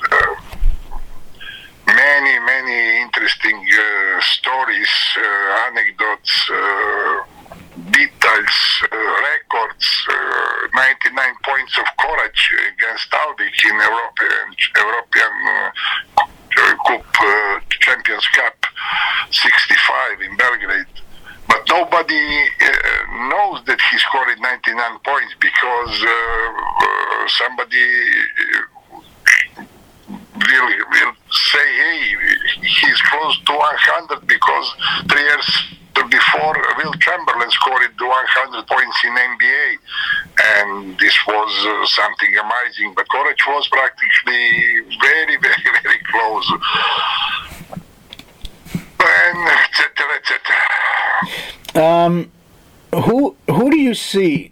many, 2.21 2.39
many 2.45 3.01
interesting 3.01 3.57
uh, 3.57 4.21
stories, 4.21 4.93
uh, 5.17 5.69
anecdotes, 5.69 6.49
uh, 6.51 7.23
details, 7.89 8.57
uh, 8.83 8.97
records. 9.31 10.07
Uh, 10.09 10.67
99 10.73 11.35
points 11.43 11.77
of 11.77 11.85
Korać 11.97 12.39
against 12.73 13.11
Alvik 13.11 13.57
in 13.65 13.75
European 13.75 14.47
European 14.75 15.33
uh, 15.47 15.71
Cup 16.85 17.05
Champions 17.79 18.27
Cup 18.35 18.65
65 19.31 20.21
in 20.21 20.37
Belgrade. 20.37 20.93
But 21.47 21.67
nobody 21.67 22.23
knows 23.29 23.65
that 23.65 23.79
he 23.89 23.97
scored 23.97 24.39
99 24.39 24.99
points 25.03 25.33
because 25.41 26.05
somebody 27.27 27.85
will 30.49 30.69
will 30.91 31.13
say, 31.31 31.67
hey, 31.81 32.15
he's 32.61 33.01
close 33.03 33.39
to 33.45 33.53
100 33.53 34.27
because 34.27 34.75
three 35.09 35.21
years 35.21 35.77
before 36.09 36.55
Wilt 36.77 36.99
Chamberlain 36.99 37.49
scored 37.51 37.81
100 37.99 38.67
points 38.67 38.97
in 39.03 39.11
NBA, 39.11 39.77
and 40.57 40.99
this 40.99 41.15
was 41.27 41.51
uh, 41.65 41.85
something 41.85 42.37
amazing. 42.37 42.93
But 42.95 43.07
Korać 43.07 43.45
was 43.47 43.67
practically 43.67 44.81
very, 45.01 45.37
very, 45.41 45.79
very 45.83 45.99
close, 46.11 46.51
and 48.99 49.49
etc. 49.65 49.87
etc. 50.17 51.81
Um, 51.83 52.31
who 53.05 53.35
who 53.47 53.69
do 53.71 53.77
you 53.77 53.93
see 53.93 54.51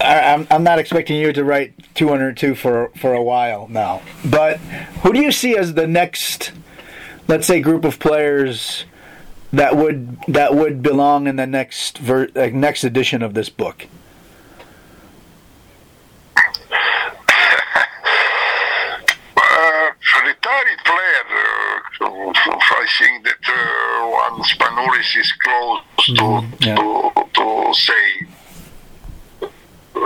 I, 0.00 0.32
I'm, 0.32 0.46
I'm 0.50 0.62
not 0.62 0.78
expecting 0.78 1.16
you 1.16 1.32
to 1.32 1.42
write 1.44 1.74
202 1.94 2.54
for 2.54 2.90
for 2.96 3.14
a 3.14 3.22
while 3.22 3.66
now, 3.68 4.02
but 4.24 4.58
who 5.02 5.12
do 5.12 5.20
you 5.20 5.32
see 5.32 5.56
as 5.56 5.74
the 5.74 5.86
next, 5.86 6.52
let's 7.26 7.46
say, 7.46 7.60
group 7.60 7.84
of 7.84 7.98
players 7.98 8.84
that 9.52 9.76
would 9.76 10.16
that 10.28 10.54
would 10.54 10.82
belong 10.82 11.26
in 11.26 11.36
the 11.36 11.46
next 11.46 11.98
ver, 11.98 12.28
uh, 12.36 12.46
next 12.52 12.84
edition 12.84 13.22
of 13.22 13.34
this 13.34 13.48
book? 13.48 13.86
Uh, 19.36 19.90
retired 20.24 20.78
player, 20.84 21.24
uh, 22.00 22.32
I 22.34 22.86
think 22.98 23.24
that 23.24 23.44
uh, 23.48 24.08
one 24.10 24.42
Spanoulis 24.42 25.16
is 25.16 25.32
close 25.44 25.80
to, 26.06 26.22
Mhm, 26.22 26.66
yeah. 26.66 26.74
to, 26.76 27.12
to 27.34 27.74
say 27.74 28.17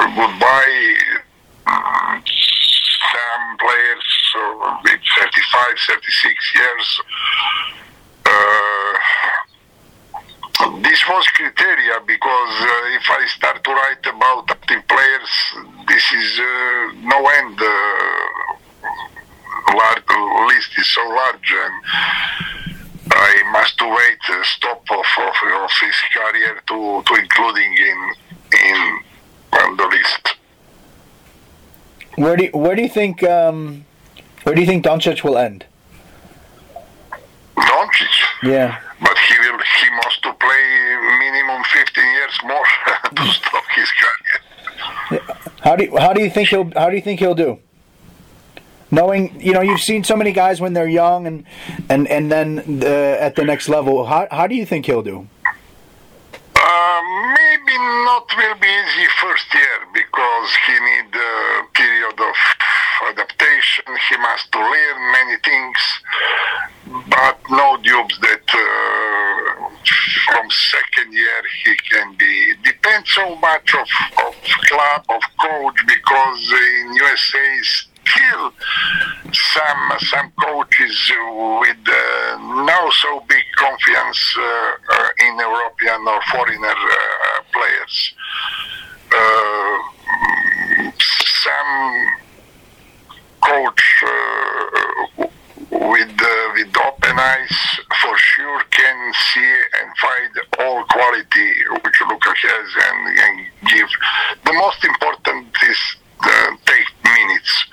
goodbye. 0.06 0.96
Mm, 1.66 2.22
Some 3.12 3.56
players 3.58 4.08
uh, 4.36 4.78
with 4.84 5.00
35, 5.18 5.78
36 5.88 6.54
years. 6.54 7.00
Uh, 8.24 8.92
this 10.82 11.00
was 11.08 11.26
criteria 11.28 12.00
because 12.06 12.54
uh, 12.60 12.96
if 12.98 13.06
I 13.10 13.26
start 13.26 13.62
to 13.64 13.70
write 13.70 14.06
about 14.06 14.50
active 14.50 14.86
players, 14.88 15.30
this 15.88 16.12
is 16.12 16.40
uh, 16.40 16.92
no 17.02 17.26
end. 17.28 17.58
Uh, 17.60 17.66
large 19.74 20.04
list 20.48 20.70
is 20.78 20.88
so 20.94 21.00
large 21.08 21.54
and 21.64 21.74
I 23.14 23.42
must 23.52 23.80
wait 23.80 24.44
stop 24.44 24.82
of, 24.90 25.06
of, 25.18 25.62
of 25.64 25.70
his 25.80 25.96
career 26.12 26.60
to, 26.68 27.02
to 27.06 27.14
including 27.14 27.72
in 27.72 27.98
in 28.52 28.98
on 29.52 29.76
the 29.76 29.86
list. 29.86 30.36
Where 32.16 32.36
do 32.36 32.44
you, 32.44 32.50
where 32.52 32.76
do 32.76 32.82
you 32.82 32.88
think 32.88 33.22
um, 33.22 33.84
where 34.42 34.54
do 34.54 34.60
you 34.60 34.66
think 34.66 34.84
Doncic 34.84 35.24
will 35.24 35.38
end? 35.38 35.64
Doncic, 37.56 38.14
Yeah. 38.42 38.78
but 39.00 39.16
he 39.18 39.38
will 39.38 39.58
he 39.58 39.90
must 40.04 40.22
to 40.22 40.32
play 40.34 40.96
minimum 41.18 41.62
15 41.72 42.04
years 42.04 42.38
more 42.44 42.64
to 43.16 43.32
stop 43.32 43.64
his 43.74 43.88
career. 44.00 45.20
How 45.60 45.76
do 45.76 45.84
you, 45.84 45.96
how 45.96 46.12
do 46.12 46.22
you 46.22 46.30
think 46.30 46.48
he'll 46.48 46.70
how 46.76 46.90
do 46.90 46.96
you 46.96 47.02
think 47.02 47.20
he'll 47.20 47.34
do? 47.34 47.58
Knowing 48.90 49.40
you 49.40 49.52
know 49.52 49.60
you've 49.62 49.80
seen 49.80 50.04
so 50.04 50.16
many 50.16 50.32
guys 50.32 50.60
when 50.60 50.72
they're 50.74 50.88
young 50.88 51.26
and 51.26 51.44
and 51.88 52.06
and 52.08 52.30
then 52.30 52.80
uh, 52.82 52.86
at 53.26 53.36
the 53.36 53.44
next 53.44 53.68
level. 53.68 54.04
How 54.06 54.28
how 54.30 54.46
do 54.46 54.54
you 54.54 54.66
think 54.66 54.86
he'll 54.86 55.02
do? 55.02 55.28
Uh, 56.74 57.02
maybe 57.36 57.76
not 58.08 58.24
will 58.34 58.54
be 58.54 58.66
easy 58.66 59.06
first 59.20 59.44
year 59.52 59.78
because 59.92 60.50
he 60.66 60.72
need 60.72 61.12
a 61.12 61.68
period 61.74 62.18
of 62.18 62.36
adaptation. 63.10 63.84
He 64.08 64.16
must 64.16 64.50
to 64.52 64.58
learn 64.58 64.98
many 65.12 65.36
things, 65.44 65.80
but 67.10 67.36
no 67.50 67.76
dubs 67.76 68.18
that 68.20 68.48
uh, 68.48 69.68
from 70.24 70.48
second 70.50 71.12
year 71.12 71.42
he 71.62 71.74
can 71.90 72.14
be. 72.16 72.54
Depends 72.64 73.10
so 73.10 73.36
much 73.36 73.74
of, 73.74 73.88
of 74.24 74.34
club 74.64 75.04
of 75.10 75.22
coach 75.44 75.76
because 75.86 76.52
in 76.52 76.94
USA 76.94 77.60
still 78.12 78.52
some 79.32 79.92
some 79.98 80.32
coaches 80.40 81.12
with 81.60 81.84
uh, 81.88 82.38
no 82.64 82.90
so 82.90 83.20
big 83.28 83.44
confidence 83.56 84.36
uh, 84.38 84.71
uh, 85.92 86.00
in 86.00 86.08
or 86.08 86.20
foreigner 86.30 86.68
uh, 86.68 87.42
players. 87.52 88.14
Uh, 89.14 89.62
and, 102.76 103.18
and 103.18 103.46
give. 103.68 103.88
The 104.44 104.52
most 104.52 104.84
important 104.84 105.48
is 105.68 105.80
uh, 106.20 106.50
take 106.66 106.88
minutes, 107.04 107.64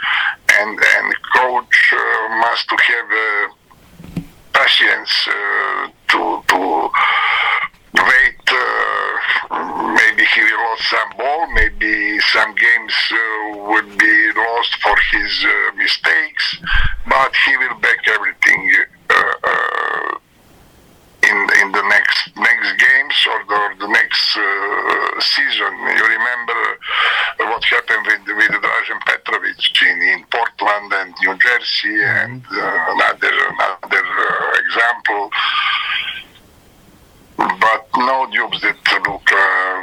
and 0.59 0.79
and 0.79 1.15
coach 1.35 1.93
uh, 1.93 2.29
must 2.41 2.67
to 2.69 2.77
have 2.89 3.09
uh, 3.11 4.21
patience 4.53 5.27
uh, 5.27 5.87
to 6.09 6.43
to 6.47 6.89
wait. 7.95 8.45
Uh, 8.47 9.93
maybe 9.93 10.25
he 10.33 10.41
will 10.41 10.69
lose 10.69 10.85
some 10.89 11.11
ball. 11.17 11.47
Maybe 11.53 12.19
some 12.33 12.55
games 12.55 12.95
uh, 13.11 13.57
would 13.69 13.97
be 13.97 14.31
lost 14.35 14.75
for 14.81 14.95
his 15.11 15.45
uh, 15.45 15.75
mistakes, 15.75 16.57
but 17.07 17.31
he 17.45 17.57
will 17.57 17.75
back 17.79 18.07
everything. 18.07 18.73
Uh, 19.09 19.33
uh, 19.43 20.19
in 21.29 21.37
in 21.61 21.71
the 21.71 21.83
next 21.89 22.31
next 22.37 22.69
games 22.79 23.17
or 23.31 23.39
the, 23.51 23.61
the 23.85 23.87
next 23.87 24.37
uh, 24.37 25.21
season. 25.21 25.73
You 25.97 26.05
remember 26.17 26.59
what 27.49 27.63
happened 27.65 28.05
with 28.07 28.25
with 28.37 28.53
Dražen 28.63 28.99
Petrovic 29.05 29.81
in, 29.81 29.97
in 30.13 30.19
Portland 30.31 30.93
and 30.93 31.13
New 31.21 31.35
Jersey, 31.37 31.97
and 32.03 32.41
uh, 32.51 32.95
another 32.95 33.33
another 33.53 34.05
uh, 34.05 34.63
example. 34.63 35.31
But 37.37 37.87
no 37.97 38.27
dubs 38.33 38.61
that 38.61 38.79
look 39.07 39.31
uh, 39.31 39.79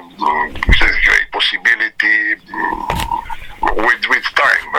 has 0.80 0.94
great 1.06 1.28
possibility 1.32 2.18
mm, 2.34 2.78
with 3.86 4.04
with 4.08 4.26
time. 4.44 4.70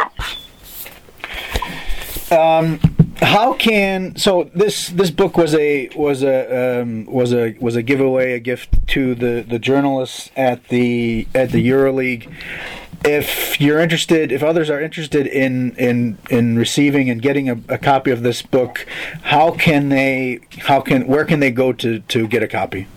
Um, 2.29 2.79
how 3.21 3.53
can 3.67 4.15
so 4.15 4.49
this 4.55 4.89
this 4.89 5.11
book 5.11 5.37
was 5.37 5.53
a 5.53 5.89
was 5.95 6.23
a 6.23 6.81
um, 6.81 7.05
was 7.05 7.33
a 7.33 7.55
was 7.59 7.75
a 7.75 7.81
giveaway 7.81 8.33
a 8.33 8.39
gift 8.39 8.69
to 8.87 9.13
the 9.13 9.45
the 9.47 9.59
journalists 9.59 10.31
at 10.37 10.69
the 10.69 11.27
at 11.35 11.51
the 11.51 11.69
EuroLeague. 11.69 12.31
If 13.03 13.59
you're 13.61 13.79
interested, 13.79 14.31
if 14.31 14.41
others 14.41 14.69
are 14.69 14.79
interested 14.79 15.27
in 15.27 15.75
in 15.75 16.17
in 16.29 16.57
receiving 16.57 17.09
and 17.09 17.21
getting 17.21 17.49
a, 17.49 17.57
a 17.67 17.77
copy 17.77 18.11
of 18.11 18.23
this 18.23 18.41
book, 18.41 18.85
how 19.23 19.51
can 19.51 19.89
they 19.89 20.39
how 20.59 20.79
can 20.79 21.05
where 21.05 21.25
can 21.25 21.41
they 21.41 21.51
go 21.51 21.73
to 21.73 21.99
to 21.99 22.27
get 22.27 22.41
a 22.41 22.47
copy? 22.47 22.87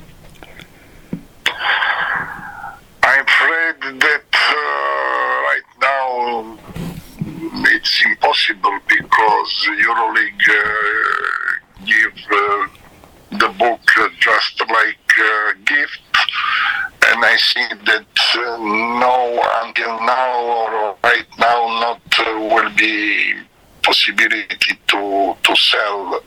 I'm 3.03 3.25
afraid 3.27 4.01
that 4.07 4.25
uh, 4.33 4.57
right 5.49 5.69
now 5.81 6.59
it's 7.73 8.03
impossible 8.05 8.79
because 9.21 9.69
EuroLeague 9.85 10.49
uh, 10.49 11.85
give 11.85 12.19
uh, 12.33 12.69
the 13.39 13.49
book 13.59 13.81
just 14.19 14.61
like 14.61 15.13
uh, 15.19 15.53
gift, 15.67 16.01
and 17.09 17.23
I 17.25 17.37
think 17.53 17.85
that 17.85 18.07
uh, 18.35 18.57
no, 18.59 19.41
until 19.63 20.01
now 20.07 20.41
or 20.41 20.97
right 21.05 21.27
now, 21.39 21.67
not 21.81 22.01
uh, 22.19 22.49
will 22.55 22.71
be 22.77 23.35
possibility 23.83 24.79
to 24.89 25.37
to 25.43 25.57
sell 25.57 26.21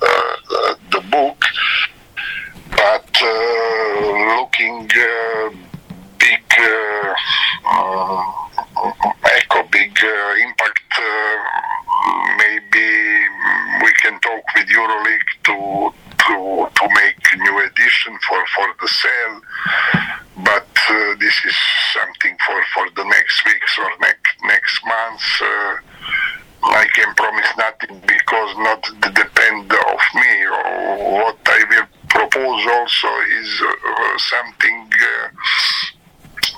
the 0.91 1.02
book, 1.10 1.44
but 2.70 3.22
looking. 4.38 4.89
Uh, 6.60 7.14
uh, 7.66 8.32
echo, 9.26 9.64
big 9.72 9.97
uh, 10.04 10.36
impact. 10.45 10.93
Maybe 12.38 12.88
we 13.84 13.91
can 14.01 14.20
talk 14.20 14.43
with 14.56 14.68
EuroLeague 14.68 15.32
to 15.45 15.93
to 16.26 16.70
to 16.76 16.86
make 16.93 17.22
new 17.38 17.58
edition 17.60 18.18
for 18.28 18.39
for 18.56 18.68
the 18.82 18.88
sale. 18.88 19.41
But 20.43 20.70
uh, 20.89 21.16
this 21.20 21.34
is 21.45 21.58
something 21.93 22.38
for 22.45 22.58
for 22.74 22.86
the 22.95 23.06
next 23.06 23.45
weeks 23.45 23.78
or 23.80 23.89
next 24.01 24.36
next 24.43 24.86
months. 24.86 25.41
Uh, 25.41 25.76
I 26.66 26.86
can 26.93 27.14
promise 27.16 27.51
nothing 27.58 27.99
because 28.06 28.58
not 28.58 28.82
depend 29.01 29.72
of 29.74 30.01
me. 30.16 30.34
What 31.18 31.38
I 31.45 31.64
will 31.70 31.88
propose 32.10 32.64
also 32.68 33.10
is 33.41 33.62
uh, 33.62 34.18
something. 34.18 34.89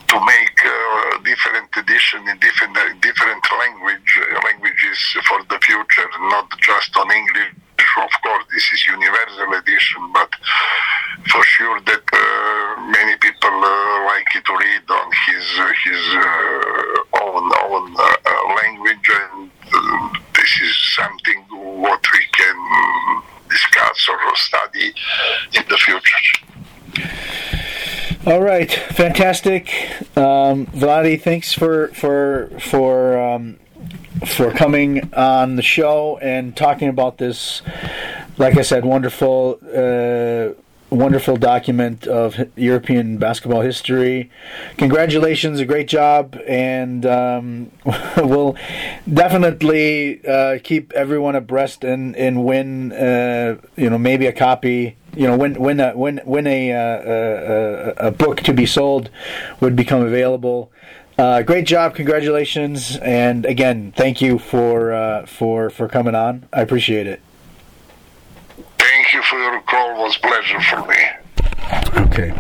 To 0.08 0.26
make 0.26 0.60
uh, 0.64 1.18
different 1.24 1.70
edition 1.76 2.28
in 2.30 2.38
different 2.40 2.78
uh, 2.78 2.94
different 3.02 3.44
language 3.60 4.12
uh, 4.22 4.40
languages 4.46 5.00
for 5.28 5.44
the 5.50 5.60
future, 5.60 6.10
not 6.30 6.48
just 6.60 6.96
on 6.98 7.12
English. 7.12 7.54
Of 7.98 8.12
course, 8.24 8.46
this 8.54 8.66
is 8.74 8.88
universal 8.88 9.54
edition, 9.54 10.02
but 10.14 10.30
for 11.32 11.44
sure 11.44 11.80
that 11.82 12.04
uh, 12.14 12.82
many 12.92 13.16
people 13.18 13.50
uh, 13.50 14.06
like 14.06 14.28
to 14.44 14.54
read 14.54 14.86
on 14.90 15.08
his 15.28 15.46
his 15.86 16.04
uh, 16.16 17.24
own 17.24 17.46
own 17.64 17.94
language, 18.62 19.10
and 19.22 19.50
uh, 19.74 20.10
this 20.36 20.52
is 20.62 20.76
something 20.96 21.40
what 21.50 22.04
we 22.14 22.22
can 22.40 22.58
discuss 23.50 24.10
or 24.10 24.36
study 24.36 24.94
in 25.54 25.64
the 25.70 25.78
future. 25.78 26.36
All 28.26 28.42
right, 28.42 28.72
fantastic, 28.72 29.70
um, 30.18 30.66
Vladi. 30.66 31.22
Thanks 31.22 31.54
for 31.54 31.90
for 31.90 32.50
for 32.60 33.20
um, 33.20 33.60
for 34.26 34.52
coming 34.52 35.14
on 35.14 35.58
the 35.58 35.62
show 35.62 36.18
and 36.18 36.58
talking 36.58 36.90
about 36.90 37.20
this. 37.20 37.62
Like 38.40 38.58
I 38.58 38.64
said, 38.64 38.84
wonderful, 38.84 39.60
uh, 39.72 40.60
wonderful 40.90 41.38
document 41.38 42.08
of 42.08 42.50
European 42.56 43.20
basketball 43.20 43.62
history. 43.62 44.32
Congratulations, 44.78 45.60
a 45.60 45.66
great 45.66 45.88
job, 45.88 46.36
and 46.48 47.06
um, 47.06 47.70
we'll 48.18 48.56
definitely 49.14 50.26
uh, 50.26 50.58
keep 50.64 50.92
everyone 50.94 51.36
abreast 51.36 51.84
and 51.84 52.16
and 52.16 52.44
win. 52.44 52.92
Uh, 52.92 53.58
you 53.76 53.88
know, 53.88 54.00
maybe 54.00 54.26
a 54.26 54.34
copy 54.34 54.98
you 55.16 55.28
know 55.28 55.38
when 55.38 55.56
when 55.56 55.80
a, 55.80 55.92
when 55.96 56.18
when 56.26 56.48
a, 56.48 56.72
uh, 56.72 58.04
a 58.04 58.08
a 58.08 58.12
book 58.12 58.42
to 58.42 58.54
be 58.54 58.66
sold 58.66 59.10
would 59.60 59.76
become 59.76 60.02
available. 60.02 60.72
Uh, 61.18 61.42
great 61.42 61.66
job, 61.66 61.96
congratulations, 61.96 62.98
and 62.98 63.46
again, 63.46 63.94
thank 63.96 64.22
you 64.22 64.38
for 64.38 64.92
uh, 64.92 65.26
for 65.26 65.70
for 65.70 65.88
coming 65.88 66.14
on. 66.16 66.46
I 66.52 66.62
appreciate 66.62 67.08
it. 67.08 67.22
Thank 68.78 69.14
you 69.14 69.22
for 69.24 69.38
your 69.40 69.62
call. 69.62 69.92
It 69.92 69.98
was 70.00 70.18
pleasure 70.18 70.62
for 70.62 70.86
me. 70.88 70.98
Okay. 71.98 72.34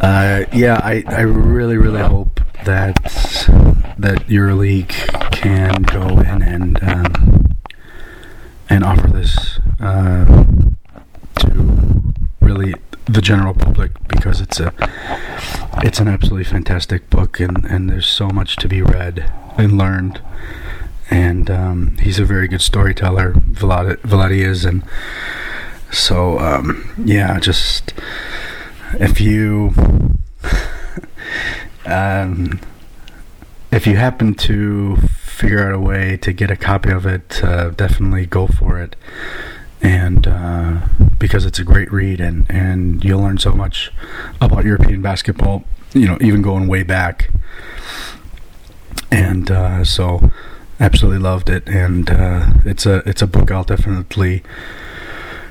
Uh, 0.00 0.44
yeah, 0.52 0.80
I, 0.82 1.04
I 1.06 1.20
really, 1.20 1.76
really 1.76 2.00
hope 2.00 2.40
that 2.64 2.96
that 3.98 4.26
EuroLeague 4.26 4.88
can 5.32 5.82
go 5.82 6.18
in 6.18 6.42
and 6.42 6.82
um, 6.82 7.56
and 8.68 8.84
offer 8.84 9.08
this 9.08 9.60
uh, 9.80 10.44
to 11.42 12.12
really 12.40 12.74
the 13.06 13.20
general 13.20 13.54
public 13.54 13.90
because 14.08 14.40
it's 14.40 14.60
a 14.60 14.72
it's 15.82 15.98
an 15.98 16.08
absolutely 16.08 16.44
fantastic 16.44 17.08
book 17.10 17.40
and, 17.40 17.64
and 17.64 17.90
there's 17.90 18.06
so 18.06 18.28
much 18.28 18.56
to 18.56 18.68
be 18.68 18.82
read 18.82 19.32
and 19.56 19.78
learned. 19.78 20.20
And 21.10 21.50
um, 21.50 21.96
he's 21.98 22.18
a 22.18 22.24
very 22.24 22.48
good 22.48 22.62
storyteller 22.62 23.32
Vlad, 23.32 24.30
is 24.30 24.64
and 24.64 24.82
so 25.90 26.38
um, 26.38 26.94
yeah 27.04 27.38
just 27.38 27.92
if 28.94 29.20
you 29.20 29.74
um, 31.86 32.60
if 33.70 33.86
you 33.86 33.96
happen 33.96 34.34
to 34.34 34.96
figure 34.96 35.66
out 35.66 35.74
a 35.74 35.80
way 35.80 36.16
to 36.18 36.32
get 36.32 36.50
a 36.50 36.56
copy 36.56 36.90
of 36.90 37.04
it 37.04 37.42
uh, 37.44 37.70
definitely 37.70 38.24
go 38.24 38.46
for 38.46 38.80
it 38.80 38.96
and 39.82 40.26
uh, 40.26 40.80
because 41.18 41.44
it's 41.44 41.58
a 41.58 41.64
great 41.64 41.92
read 41.92 42.20
and, 42.20 42.46
and 42.48 43.04
you'll 43.04 43.20
learn 43.20 43.38
so 43.38 43.52
much 43.52 43.90
about 44.40 44.64
European 44.64 45.02
basketball 45.02 45.64
you 45.94 46.06
know 46.06 46.18
even 46.20 46.42
going 46.42 46.66
way 46.66 46.82
back. 46.82 47.30
And 49.10 49.50
uh, 49.50 49.84
so 49.84 50.30
absolutely 50.80 51.20
loved 51.20 51.50
it. 51.50 51.66
And 51.68 52.10
uh, 52.10 52.54
it's 52.64 52.86
a 52.86 53.02
it's 53.08 53.22
a 53.22 53.26
book 53.26 53.50
I'll 53.50 53.64
definitely 53.64 54.42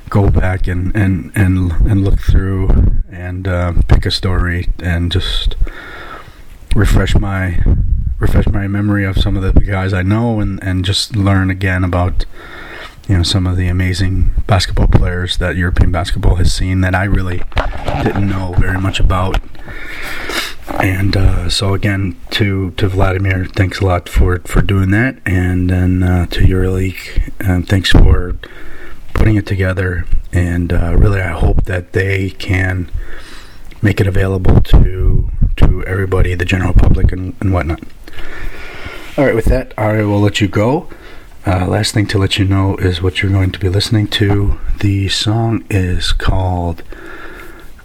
go 0.09 0.29
back 0.29 0.67
and 0.67 0.95
and 0.95 1.32
and, 1.36 1.71
and 1.71 2.03
look 2.03 2.19
through 2.19 2.69
and 3.11 3.47
uh, 3.47 3.73
pick 3.88 4.05
a 4.05 4.11
story 4.11 4.69
and 4.79 5.11
just 5.11 5.55
refresh 6.75 7.15
my 7.15 7.61
refresh 8.19 8.47
my 8.47 8.67
memory 8.67 9.03
of 9.05 9.17
some 9.17 9.36
of 9.36 9.43
the 9.43 9.59
guys 9.61 9.93
I 9.93 10.01
know 10.01 10.39
and 10.39 10.61
and 10.63 10.84
just 10.84 11.15
learn 11.15 11.49
again 11.49 11.84
about 11.84 12.25
you 13.08 13.18
know 13.18 13.24
some 13.24 13.47
of 13.47 13.58
the 13.58 13.68
amazing 13.68 14.32
basketball 14.47 14.88
players 14.88 15.38
that 15.38 15.56
European 15.56 15.91
basketball 15.91 16.36
has 16.36 16.54
seen 16.54 16.82
that 16.82 16.95
I 16.95 17.04
really 17.04 17.41
didn't 18.04 18.30
know 18.30 18.54
very 18.58 18.80
much 18.80 18.99
about 18.99 19.39
and 20.80 21.18
uh, 21.18 21.49
so 21.49 21.74
again 21.74 22.16
to 22.32 22.72
to 22.72 22.88
Vladimir 22.88 23.45
thanks 23.45 23.80
a 23.80 23.86
lot 23.86 24.08
for 24.08 24.39
for 24.39 24.62
doing 24.62 24.91
that 24.91 25.18
and 25.26 25.70
then 25.70 26.04
uh, 26.04 26.26
to 26.28 26.41
EuroLeague 26.41 27.34
and 27.39 27.68
thanks 27.68 27.91
for 27.91 28.38
putting 29.14 29.36
it 29.36 29.45
together 29.45 30.06
and 30.32 30.72
uh, 30.72 30.95
really 30.97 31.22
I 31.22 31.32
hope 31.32 31.66
that 31.66 31.93
they 31.93 32.30
can 32.30 32.89
make 33.82 33.99
it 33.99 34.08
available 34.08 34.62
to 34.62 35.30
to 35.58 35.84
everybody, 35.86 36.34
the 36.36 36.45
general 36.45 36.74
public, 36.74 37.12
and, 37.12 37.36
and 37.39 37.54
whatnot. 37.54 37.82
All 39.18 39.26
right, 39.26 39.36
with 39.36 39.45
that, 39.45 39.74
I 39.78 40.04
will 40.04 40.20
let 40.20 40.41
you 40.41 40.47
go. 40.47 40.88
Uh, 41.45 41.65
last 41.65 41.93
thing 41.93 42.05
to 42.05 42.17
let 42.19 42.37
you 42.37 42.45
know 42.45 42.75
is 42.77 43.01
what 43.01 43.21
you're 43.21 43.31
going 43.31 43.51
to 43.51 43.59
be 43.59 43.67
listening 43.67 44.07
to. 44.07 44.59
The 44.79 45.09
song 45.09 45.65
is 45.71 46.11
called 46.11 46.83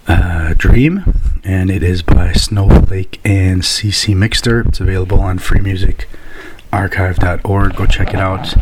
uh, 0.07 0.53
Dream, 0.59 1.15
and 1.43 1.71
it 1.71 1.83
is 1.83 2.03
by 2.03 2.33
Snowflake 2.33 3.19
and 3.25 3.63
ccMixter. 3.63 4.69
It's 4.69 4.79
available 4.81 5.21
on 5.21 5.39
freemusicarchive.org. 5.39 7.77
Go 7.77 7.87
check 7.87 8.13
it 8.13 8.21
out 8.21 8.55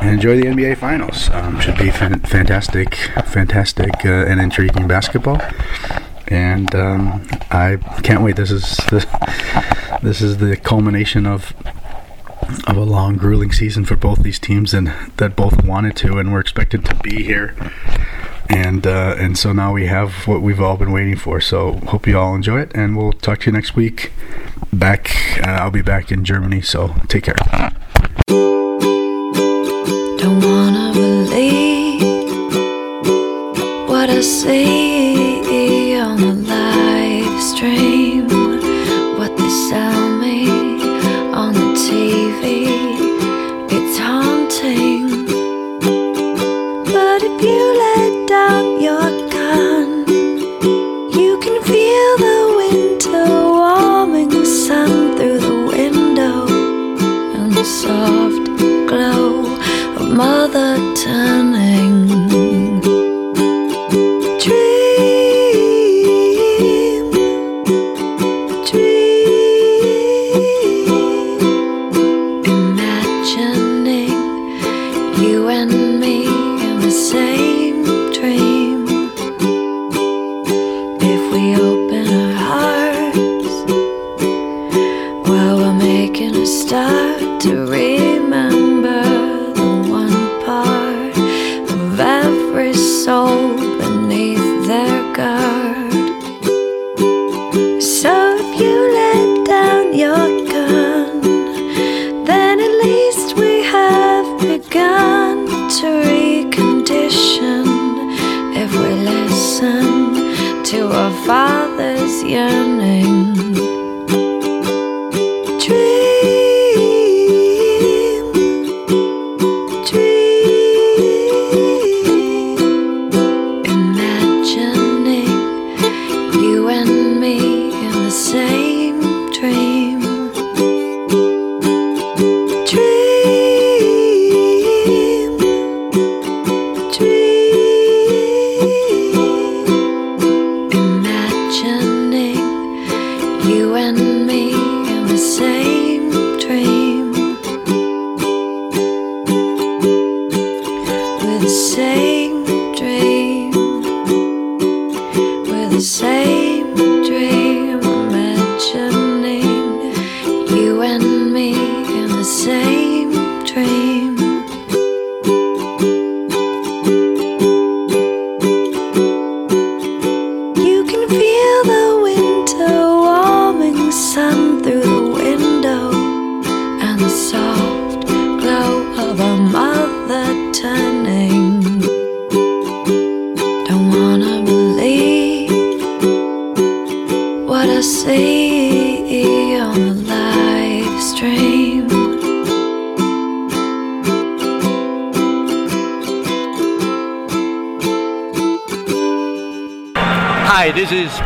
and 0.00 0.10
enjoy 0.10 0.36
the 0.40 0.46
NBA 0.46 0.78
Finals. 0.78 1.28
Um, 1.30 1.58
should 1.58 1.76
be 1.76 1.90
fan- 1.90 2.20
fantastic, 2.20 2.94
fantastic, 3.26 4.04
uh, 4.04 4.26
and 4.26 4.40
intriguing 4.40 4.86
basketball. 4.86 5.42
And 6.28 6.72
um, 6.74 7.26
I 7.50 7.78
can't 8.04 8.22
wait. 8.22 8.36
This 8.36 8.52
is 8.52 8.76
the, 8.76 9.04
this 10.02 10.22
is 10.22 10.38
the 10.38 10.56
culmination 10.56 11.26
of 11.26 11.52
of 12.66 12.76
a 12.76 12.84
long, 12.84 13.16
grueling 13.16 13.52
season 13.52 13.84
for 13.84 13.96
both 13.96 14.22
these 14.22 14.38
teams, 14.38 14.74
and 14.74 14.92
that 15.16 15.36
both 15.36 15.64
wanted 15.64 15.96
to 15.96 16.18
and 16.18 16.32
were 16.32 16.40
expected 16.40 16.84
to 16.86 16.94
be 16.96 17.22
here. 17.22 17.54
And 18.48 18.86
uh, 18.86 19.16
and 19.18 19.38
so 19.38 19.52
now 19.52 19.72
we 19.72 19.86
have 19.86 20.26
what 20.26 20.42
we've 20.42 20.60
all 20.60 20.76
been 20.76 20.92
waiting 20.92 21.16
for. 21.16 21.40
So 21.40 21.74
hope 21.86 22.06
you 22.06 22.18
all 22.18 22.34
enjoy 22.34 22.60
it, 22.60 22.72
and 22.74 22.96
we'll 22.96 23.12
talk 23.12 23.40
to 23.40 23.46
you 23.46 23.52
next 23.52 23.74
week. 23.74 24.12
Back, 24.72 25.38
uh, 25.40 25.50
I'll 25.50 25.70
be 25.70 25.82
back 25.82 26.12
in 26.12 26.24
Germany. 26.24 26.60
So 26.60 26.94
take 27.08 27.24
care. 27.24 27.36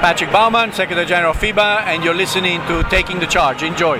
Patrick 0.09 0.33
Baumann, 0.33 0.73
Secretary 0.73 1.05
General 1.05 1.33
of 1.33 1.37
FIBA, 1.37 1.83
and 1.83 2.03
you're 2.03 2.15
listening 2.15 2.63
to 2.67 2.83
Taking 2.85 3.21
the 3.21 3.27
Charge. 3.27 3.63
Enjoy. 3.63 3.99